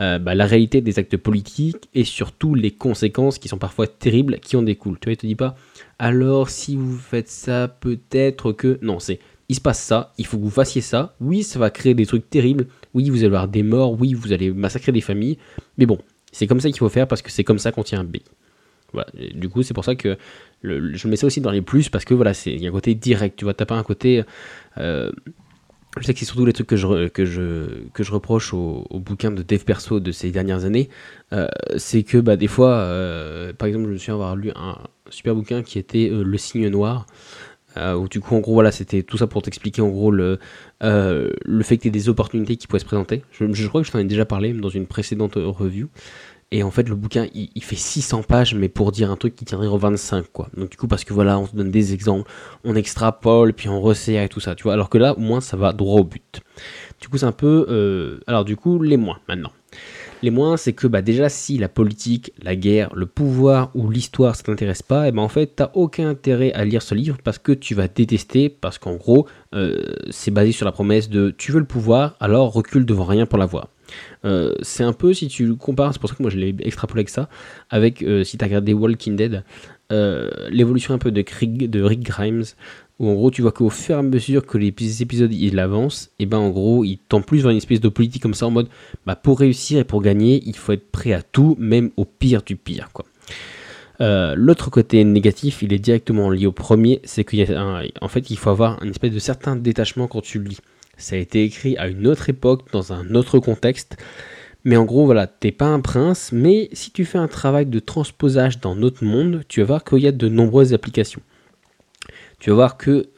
euh, 0.00 0.18
bah, 0.18 0.34
la 0.34 0.46
réalité 0.46 0.80
des 0.80 0.98
actes 0.98 1.16
politiques 1.16 1.88
et 1.94 2.04
surtout 2.04 2.54
les 2.54 2.70
conséquences 2.70 3.38
qui 3.38 3.48
sont 3.48 3.58
parfois 3.58 3.86
terribles 3.86 4.38
qui 4.40 4.56
en 4.56 4.62
découlent. 4.62 4.98
Tu 5.00 5.06
vois, 5.06 5.12
il 5.14 5.16
te 5.16 5.26
dit 5.26 5.34
pas, 5.34 5.56
alors 5.98 6.50
si 6.50 6.76
vous 6.76 6.96
faites 6.96 7.28
ça, 7.28 7.68
peut-être 7.68 8.52
que... 8.52 8.78
Non, 8.82 8.98
c'est 8.98 9.20
il 9.48 9.54
se 9.54 9.60
passe 9.60 9.80
ça, 9.80 10.12
il 10.18 10.26
faut 10.26 10.38
que 10.38 10.42
vous 10.42 10.50
fassiez 10.50 10.80
ça. 10.80 11.14
Oui, 11.20 11.42
ça 11.42 11.58
va 11.58 11.70
créer 11.70 11.94
des 11.94 12.06
trucs 12.06 12.28
terribles. 12.28 12.66
Oui, 12.94 13.10
vous 13.10 13.18
allez 13.18 13.26
avoir 13.26 13.48
des 13.48 13.62
morts. 13.62 13.98
Oui, 13.98 14.12
vous 14.12 14.32
allez 14.32 14.50
massacrer 14.52 14.92
des 14.92 15.00
familles. 15.00 15.38
Mais 15.78 15.86
bon, 15.86 15.98
c'est 16.32 16.46
comme 16.46 16.60
ça 16.60 16.68
qu'il 16.68 16.78
faut 16.78 16.88
faire 16.88 17.06
parce 17.06 17.22
que 17.22 17.30
c'est 17.30 17.44
comme 17.44 17.58
ça 17.58 17.72
qu'on 17.72 17.84
tient 17.84 18.00
un 18.00 18.04
B. 18.04 18.16
Voilà. 18.92 19.08
du 19.34 19.48
coup, 19.48 19.62
c'est 19.62 19.74
pour 19.74 19.84
ça 19.84 19.94
que 19.94 20.16
je 20.62 21.08
mets 21.08 21.16
ça 21.16 21.26
aussi 21.26 21.40
dans 21.40 21.50
les 21.50 21.60
plus 21.60 21.88
parce 21.88 22.04
que 22.04 22.14
voilà, 22.14 22.32
il 22.46 22.62
y 22.62 22.66
a 22.66 22.68
un 22.68 22.72
côté 22.72 22.94
direct. 22.94 23.36
Tu 23.38 23.44
vois, 23.44 23.54
t'as 23.54 23.66
pas 23.66 23.76
un 23.76 23.82
côté. 23.82 24.24
Euh, 24.78 25.12
je 25.98 26.06
sais 26.06 26.12
que 26.12 26.18
c'est 26.18 26.24
surtout 26.26 26.44
les 26.44 26.52
trucs 26.52 26.66
que 26.66 26.76
je, 26.76 27.08
que 27.08 27.24
je, 27.24 27.88
que 27.92 28.02
je 28.02 28.12
reproche 28.12 28.52
au, 28.52 28.86
bouquin 28.92 29.30
de 29.30 29.42
dev 29.42 29.62
perso 29.64 30.00
de 30.00 30.12
ces 30.12 30.30
dernières 30.30 30.64
années. 30.64 30.88
Euh, 31.32 31.46
c'est 31.76 32.02
que 32.02 32.18
bah, 32.18 32.36
des 32.36 32.48
fois, 32.48 32.72
euh, 32.74 33.52
par 33.52 33.68
exemple, 33.68 33.86
je 33.86 33.90
me 33.92 33.98
souviens 33.98 34.14
avoir 34.14 34.36
lu 34.36 34.50
un 34.56 34.78
super 35.10 35.34
bouquin 35.34 35.62
qui 35.62 35.78
était 35.78 36.10
Le 36.10 36.38
signe 36.38 36.68
noir. 36.68 37.06
Euh, 37.76 37.94
où 37.94 38.08
du 38.08 38.20
coup, 38.20 38.34
en 38.34 38.40
gros, 38.40 38.54
voilà, 38.54 38.72
c'était 38.72 39.02
tout 39.02 39.18
ça 39.18 39.26
pour 39.26 39.42
t'expliquer 39.42 39.82
en 39.82 39.88
gros 39.88 40.10
le, 40.10 40.38
euh, 40.82 41.30
le 41.44 41.62
fait 41.62 41.76
que 41.76 41.82
tu 41.82 41.90
des 41.90 42.08
opportunités 42.08 42.56
qui 42.56 42.66
pourraient 42.66 42.80
se 42.80 42.86
présenter. 42.86 43.22
Je, 43.32 43.66
crois 43.66 43.82
que 43.82 43.86
je 43.86 43.92
t'en 43.92 43.98
ai 43.98 44.04
déjà 44.04 44.24
parlé 44.24 44.52
dans 44.52 44.68
une 44.68 44.86
précédente 44.86 45.34
review. 45.36 45.88
Et 46.52 46.62
en 46.62 46.70
fait, 46.70 46.88
le 46.88 46.94
bouquin, 46.94 47.26
il, 47.34 47.62
fait 47.62 47.74
600 47.74 48.22
pages, 48.22 48.54
mais 48.54 48.68
pour 48.68 48.92
dire 48.92 49.10
un 49.10 49.16
truc 49.16 49.34
qui 49.34 49.44
tiendrait 49.44 49.66
en 49.66 49.78
25, 49.78 50.26
quoi. 50.32 50.48
Donc, 50.56 50.70
du 50.70 50.76
coup, 50.76 50.86
parce 50.86 51.02
que 51.02 51.12
voilà, 51.12 51.40
on 51.40 51.46
se 51.46 51.56
donne 51.56 51.72
des 51.72 51.92
exemples, 51.92 52.30
on 52.62 52.76
extrapole, 52.76 53.52
puis 53.52 53.68
on 53.68 53.80
resserre 53.80 54.22
et 54.22 54.28
tout 54.28 54.38
ça, 54.38 54.54
tu 54.54 54.62
vois. 54.62 54.72
Alors 54.72 54.88
que 54.88 54.96
là, 54.96 55.14
au 55.16 55.20
moins, 55.20 55.40
ça 55.40 55.56
va 55.56 55.72
droit 55.72 56.00
au 56.00 56.04
but. 56.04 56.40
Du 57.00 57.08
coup, 57.08 57.18
c'est 57.18 57.26
un 57.26 57.32
peu. 57.32 57.66
Euh, 57.68 58.20
alors, 58.28 58.44
du 58.44 58.54
coup, 58.54 58.80
les 58.80 58.96
moins 58.96 59.18
maintenant. 59.28 59.50
Les 60.22 60.30
moins, 60.30 60.56
c'est 60.56 60.72
que 60.72 60.86
bah, 60.86 61.02
déjà, 61.02 61.28
si 61.28 61.58
la 61.58 61.68
politique, 61.68 62.32
la 62.42 62.56
guerre, 62.56 62.94
le 62.94 63.06
pouvoir 63.06 63.70
ou 63.74 63.90
l'histoire, 63.90 64.34
ça 64.34 64.44
t'intéresse 64.44 64.82
pas, 64.82 65.04
et 65.04 65.08
eh 65.08 65.12
ben 65.12 65.22
en 65.22 65.28
fait, 65.28 65.52
t'as 65.56 65.70
aucun 65.74 66.08
intérêt 66.08 66.52
à 66.52 66.64
lire 66.64 66.80
ce 66.80 66.94
livre 66.94 67.18
parce 67.22 67.38
que 67.38 67.52
tu 67.52 67.74
vas 67.74 67.86
détester, 67.86 68.48
parce 68.48 68.78
qu'en 68.78 68.94
gros, 68.94 69.26
euh, 69.54 69.84
c'est 70.10 70.30
basé 70.30 70.52
sur 70.52 70.64
la 70.64 70.72
promesse 70.72 71.10
de 71.10 71.34
tu 71.36 71.52
veux 71.52 71.60
le 71.60 71.66
pouvoir, 71.66 72.16
alors 72.18 72.52
recule 72.52 72.86
devant 72.86 73.04
rien 73.04 73.26
pour 73.26 73.38
l'avoir. 73.38 73.68
Euh, 74.26 74.54
c'est 74.60 74.84
un 74.84 74.92
peu, 74.92 75.14
si 75.14 75.28
tu 75.28 75.54
compares, 75.56 75.92
c'est 75.92 75.98
pour 75.98 76.10
ça 76.10 76.16
que 76.16 76.22
moi 76.22 76.30
je 76.30 76.36
l'ai 76.36 76.54
extrapolé 76.60 77.00
avec 77.00 77.08
ça, 77.08 77.28
avec 77.70 78.02
euh, 78.02 78.24
si 78.24 78.36
tu 78.36 78.44
as 78.44 78.48
regardé 78.48 78.74
Walking 78.74 79.16
Dead, 79.16 79.44
l'évolution 80.50 80.94
un 80.94 80.98
peu 80.98 81.12
de, 81.12 81.22
de 81.66 81.82
Rick 81.82 82.02
Grimes, 82.02 82.44
où 82.98 83.08
en 83.08 83.14
gros 83.14 83.30
tu 83.30 83.42
vois 83.42 83.52
qu'au 83.52 83.70
fur 83.70 83.96
et 83.96 83.98
à 83.98 84.02
mesure 84.02 84.44
que 84.44 84.58
les 84.58 84.68
épisodes 85.02 85.32
ils 85.32 85.58
avancent, 85.58 86.10
et 86.18 86.26
ben 86.26 86.38
en 86.38 86.50
gros 86.50 86.84
ils 86.84 86.98
tendent 86.98 87.26
plus 87.26 87.40
vers 87.40 87.50
une 87.50 87.56
espèce 87.58 87.80
de 87.80 87.88
politique 87.88 88.22
comme 88.22 88.34
ça 88.34 88.46
en 88.46 88.50
mode 88.50 88.68
bah 89.06 89.16
pour 89.16 89.38
réussir 89.38 89.78
et 89.78 89.84
pour 89.84 90.02
gagner 90.02 90.42
il 90.46 90.56
faut 90.56 90.72
être 90.72 90.90
prêt 90.90 91.12
à 91.12 91.22
tout, 91.22 91.56
même 91.58 91.90
au 91.96 92.04
pire 92.04 92.42
du 92.42 92.56
pire 92.56 92.90
quoi. 92.92 93.04
Euh, 94.00 94.34
l'autre 94.36 94.70
côté 94.70 95.02
négatif, 95.04 95.62
il 95.62 95.72
est 95.72 95.78
directement 95.78 96.30
lié 96.30 96.46
au 96.46 96.52
premier, 96.52 97.00
c'est 97.04 97.24
qu'en 97.24 98.08
fait 98.08 98.30
il 98.30 98.36
faut 98.36 98.50
avoir 98.50 98.82
un 98.82 98.90
espèce 98.90 99.12
de 99.12 99.18
certain 99.18 99.56
détachement 99.56 100.06
quand 100.06 100.20
tu 100.20 100.38
le 100.38 100.50
lis. 100.50 100.60
Ça 100.96 101.16
a 101.16 101.18
été 101.18 101.44
écrit 101.44 101.76
à 101.76 101.88
une 101.88 102.06
autre 102.06 102.28
époque, 102.30 102.70
dans 102.72 102.92
un 102.92 103.14
autre 103.14 103.38
contexte, 103.38 103.96
mais 104.64 104.76
en 104.76 104.84
gros, 104.84 105.04
voilà, 105.04 105.28
t'es 105.28 105.52
pas 105.52 105.66
un 105.66 105.80
prince, 105.80 106.32
mais 106.32 106.68
si 106.72 106.90
tu 106.90 107.04
fais 107.04 107.18
un 107.18 107.28
travail 107.28 107.66
de 107.66 107.78
transposage 107.78 108.60
dans 108.60 108.74
notre 108.74 109.04
monde, 109.04 109.42
tu 109.46 109.60
vas 109.60 109.66
voir 109.66 109.84
qu'il 109.84 110.00
y 110.00 110.08
a 110.08 110.12
de 110.12 110.28
nombreuses 110.28 110.74
applications. 110.74 111.20
Tu 112.40 112.50
vas 112.50 112.56
voir 112.56 112.76
que 112.76 113.08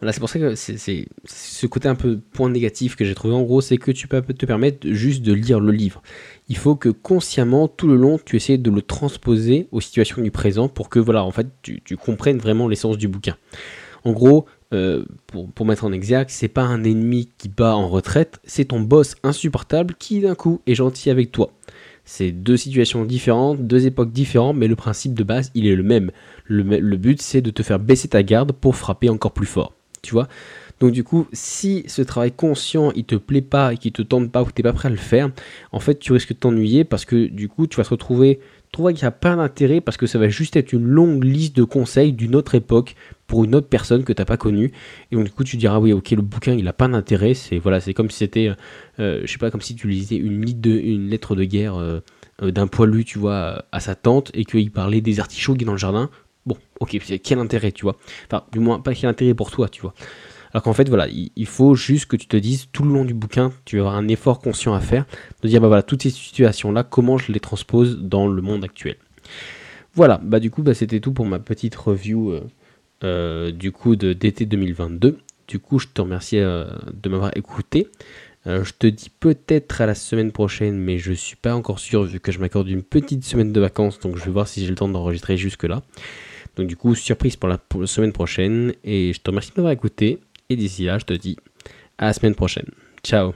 voilà, 0.00 0.12
c'est 0.12 0.20
pour 0.20 0.28
ça 0.28 0.38
que 0.38 0.54
c'est 0.54 1.06
ce 1.26 1.66
côté 1.66 1.88
un 1.88 1.94
peu 1.94 2.18
point 2.32 2.50
négatif 2.50 2.96
que 2.96 3.04
j'ai 3.04 3.14
trouvé 3.14 3.34
en 3.34 3.42
gros, 3.42 3.60
c'est 3.60 3.76
que 3.76 3.90
tu 3.90 4.08
peux 4.08 4.20
te 4.20 4.46
permettre 4.46 4.88
juste 4.90 5.22
de 5.22 5.32
lire 5.32 5.60
le 5.60 5.70
livre. 5.72 6.02
Il 6.48 6.56
faut 6.56 6.76
que 6.76 6.88
consciemment, 6.88 7.68
tout 7.68 7.86
le 7.86 7.96
long, 7.96 8.18
tu 8.24 8.36
essaies 8.36 8.58
de 8.58 8.70
le 8.70 8.82
transposer 8.82 9.68
aux 9.72 9.80
situations 9.80 10.22
du 10.22 10.30
présent 10.30 10.68
pour 10.68 10.88
que 10.88 10.98
voilà, 10.98 11.24
en 11.24 11.30
fait, 11.30 11.46
tu, 11.62 11.80
tu 11.84 11.96
comprennes 11.96 12.38
vraiment 12.38 12.68
l'essence 12.68 12.98
du 12.98 13.08
bouquin. 13.08 13.36
En 14.04 14.12
gros, 14.12 14.46
euh, 14.74 15.04
pour, 15.26 15.64
mettre 15.64 15.84
en 15.84 15.92
exergue, 15.92 16.28
c'est 16.28 16.48
pas 16.48 16.64
un 16.64 16.82
ennemi 16.82 17.30
qui 17.38 17.48
bat 17.48 17.76
en 17.76 17.88
retraite, 17.88 18.40
c'est 18.44 18.66
ton 18.66 18.80
boss 18.80 19.14
insupportable 19.22 19.94
qui 19.98 20.20
d'un 20.20 20.34
coup 20.34 20.60
est 20.66 20.74
gentil 20.74 21.10
avec 21.10 21.30
toi. 21.30 21.52
C'est 22.04 22.30
deux 22.32 22.56
situations 22.56 23.04
différentes, 23.04 23.66
deux 23.66 23.86
époques 23.86 24.12
différentes, 24.12 24.56
mais 24.56 24.68
le 24.68 24.76
principe 24.76 25.14
de 25.14 25.24
base, 25.24 25.50
il 25.54 25.66
est 25.66 25.74
le 25.76 25.82
même. 25.82 26.10
Le, 26.44 26.96
but, 26.96 27.20
c'est 27.20 27.42
de 27.42 27.50
te 27.50 27.62
faire 27.62 27.78
baisser 27.78 28.08
ta 28.08 28.22
garde 28.22 28.52
pour 28.52 28.76
frapper 28.76 29.08
encore 29.08 29.32
plus 29.32 29.46
fort. 29.46 29.72
Tu 30.02 30.12
vois 30.12 30.28
donc 30.78 30.92
du 30.92 31.04
coup, 31.04 31.26
si 31.32 31.84
ce 31.86 32.02
travail 32.02 32.32
conscient, 32.32 32.92
il 32.92 33.04
te 33.04 33.14
plaît 33.14 33.40
pas 33.40 33.72
et 33.72 33.78
qu'il 33.78 33.92
te 33.92 34.02
tente 34.02 34.30
pas 34.30 34.42
ou 34.42 34.44
que 34.44 34.52
t'es 34.52 34.62
pas 34.62 34.74
prêt 34.74 34.88
à 34.88 34.90
le 34.90 34.98
faire, 34.98 35.30
en 35.72 35.80
fait, 35.80 35.98
tu 35.98 36.12
risques 36.12 36.34
de 36.34 36.38
t'ennuyer 36.38 36.84
parce 36.84 37.06
que 37.06 37.28
du 37.28 37.48
coup, 37.48 37.66
tu 37.66 37.78
vas 37.78 37.84
te 37.84 37.88
retrouver 37.88 38.40
trouver 38.76 38.92
qu'il 38.92 39.04
n'y 39.04 39.08
a 39.08 39.12
pas 39.12 39.34
d'intérêt 39.36 39.80
parce 39.80 39.96
que 39.96 40.06
ça 40.06 40.18
va 40.18 40.28
juste 40.28 40.54
être 40.54 40.74
une 40.74 40.84
longue 40.84 41.24
liste 41.24 41.56
de 41.56 41.64
conseils 41.64 42.12
d'une 42.12 42.36
autre 42.36 42.54
époque 42.54 42.94
pour 43.26 43.42
une 43.42 43.54
autre 43.54 43.68
personne 43.68 44.04
que 44.04 44.12
tu 44.12 44.20
n'as 44.20 44.26
pas 44.26 44.36
connue. 44.36 44.70
Et 45.10 45.16
donc 45.16 45.24
du 45.24 45.30
coup 45.30 45.44
tu 45.44 45.56
diras 45.56 45.78
oui 45.78 45.94
ok 45.94 46.10
le 46.10 46.20
bouquin 46.20 46.52
il 46.52 46.64
n'a 46.64 46.74
pas 46.74 46.86
d'intérêt. 46.86 47.32
C'est 47.32 47.56
voilà 47.56 47.80
c'est 47.80 47.94
comme 47.94 48.10
si 48.10 48.18
c'était 48.18 48.50
euh, 48.98 49.22
je 49.24 49.32
sais 49.32 49.38
pas 49.38 49.50
comme 49.50 49.62
si 49.62 49.76
tu 49.76 49.88
lisais 49.88 50.16
une, 50.16 50.42
de, 50.44 50.70
une 50.70 51.08
lettre 51.08 51.34
de 51.34 51.44
guerre 51.44 51.76
euh, 51.76 52.00
euh, 52.42 52.50
d'un 52.50 52.66
poilu 52.66 53.06
tu 53.06 53.18
vois 53.18 53.64
à 53.72 53.80
sa 53.80 53.94
tante 53.94 54.30
et 54.34 54.44
qu'il 54.44 54.70
parlait 54.70 55.00
des 55.00 55.20
artichauts 55.20 55.54
qui 55.54 55.64
dans 55.64 55.72
le 55.72 55.78
jardin. 55.78 56.10
Bon 56.44 56.58
ok 56.80 56.98
quel 57.22 57.38
intérêt 57.38 57.72
tu 57.72 57.84
vois. 57.84 57.96
Enfin 58.30 58.44
du 58.52 58.58
moins 58.58 58.80
pas 58.80 58.92
quel 58.92 59.08
intérêt 59.08 59.32
pour 59.32 59.50
toi 59.50 59.70
tu 59.70 59.80
vois. 59.80 59.94
Alors 60.56 60.62
qu'en 60.62 60.72
fait, 60.72 60.88
voilà, 60.88 61.06
il 61.10 61.46
faut 61.46 61.74
juste 61.74 62.06
que 62.06 62.16
tu 62.16 62.28
te 62.28 62.36
dises 62.38 62.68
tout 62.72 62.82
le 62.82 62.90
long 62.90 63.04
du 63.04 63.12
bouquin, 63.12 63.52
tu 63.66 63.76
vas 63.76 63.82
avoir 63.82 63.96
un 63.96 64.08
effort 64.08 64.40
conscient 64.40 64.72
à 64.72 64.80
faire, 64.80 65.04
de 65.42 65.48
dire, 65.48 65.60
bah 65.60 65.66
voilà, 65.66 65.82
toutes 65.82 66.04
ces 66.04 66.08
situations-là, 66.08 66.82
comment 66.82 67.18
je 67.18 67.30
les 67.30 67.40
transpose 67.40 67.98
dans 67.98 68.26
le 68.26 68.40
monde 68.40 68.64
actuel. 68.64 68.96
Voilà, 69.92 70.18
bah 70.24 70.40
du 70.40 70.50
coup, 70.50 70.62
bah, 70.62 70.72
c'était 70.72 71.00
tout 71.00 71.12
pour 71.12 71.26
ma 71.26 71.40
petite 71.40 71.76
review 71.76 72.30
euh, 72.30 72.40
euh, 73.04 73.50
du 73.50 73.70
coup 73.70 73.96
d'été 73.96 74.46
2022. 74.46 75.18
Du 75.46 75.58
coup, 75.58 75.78
je 75.78 75.88
te 75.88 76.00
remercie 76.00 76.38
euh, 76.38 76.64
de 76.90 77.10
m'avoir 77.10 77.36
écouté. 77.36 77.88
je 78.46 78.72
te 78.78 78.86
dis 78.86 79.10
peut-être 79.10 79.82
à 79.82 79.84
la 79.84 79.94
semaine 79.94 80.32
prochaine, 80.32 80.78
mais 80.78 80.96
je 80.96 81.12
suis 81.12 81.36
pas 81.36 81.54
encore 81.54 81.80
sûr 81.80 82.04
vu 82.04 82.18
que 82.18 82.32
je 82.32 82.38
m'accorde 82.38 82.70
une 82.70 82.82
petite 82.82 83.26
semaine 83.26 83.52
de 83.52 83.60
vacances, 83.60 84.00
donc 84.00 84.16
je 84.16 84.24
vais 84.24 84.30
voir 84.30 84.48
si 84.48 84.64
j'ai 84.64 84.70
le 84.70 84.76
temps 84.76 84.88
d'enregistrer 84.88 85.36
jusque 85.36 85.64
là. 85.64 85.82
Donc 86.56 86.66
du 86.66 86.76
coup, 86.76 86.94
surprise 86.94 87.36
pour 87.36 87.50
la 87.50 87.58
semaine 87.84 88.12
prochaine, 88.12 88.72
et 88.84 89.12
je 89.12 89.20
te 89.20 89.28
remercie 89.28 89.50
de 89.50 89.60
m'avoir 89.60 89.72
écouté. 89.72 90.20
Et 90.48 90.56
d'ici 90.56 90.84
là, 90.84 90.98
je 90.98 91.04
te 91.04 91.14
dis 91.14 91.36
à 91.98 92.06
la 92.06 92.12
semaine 92.12 92.34
prochaine. 92.34 92.70
Ciao 93.02 93.34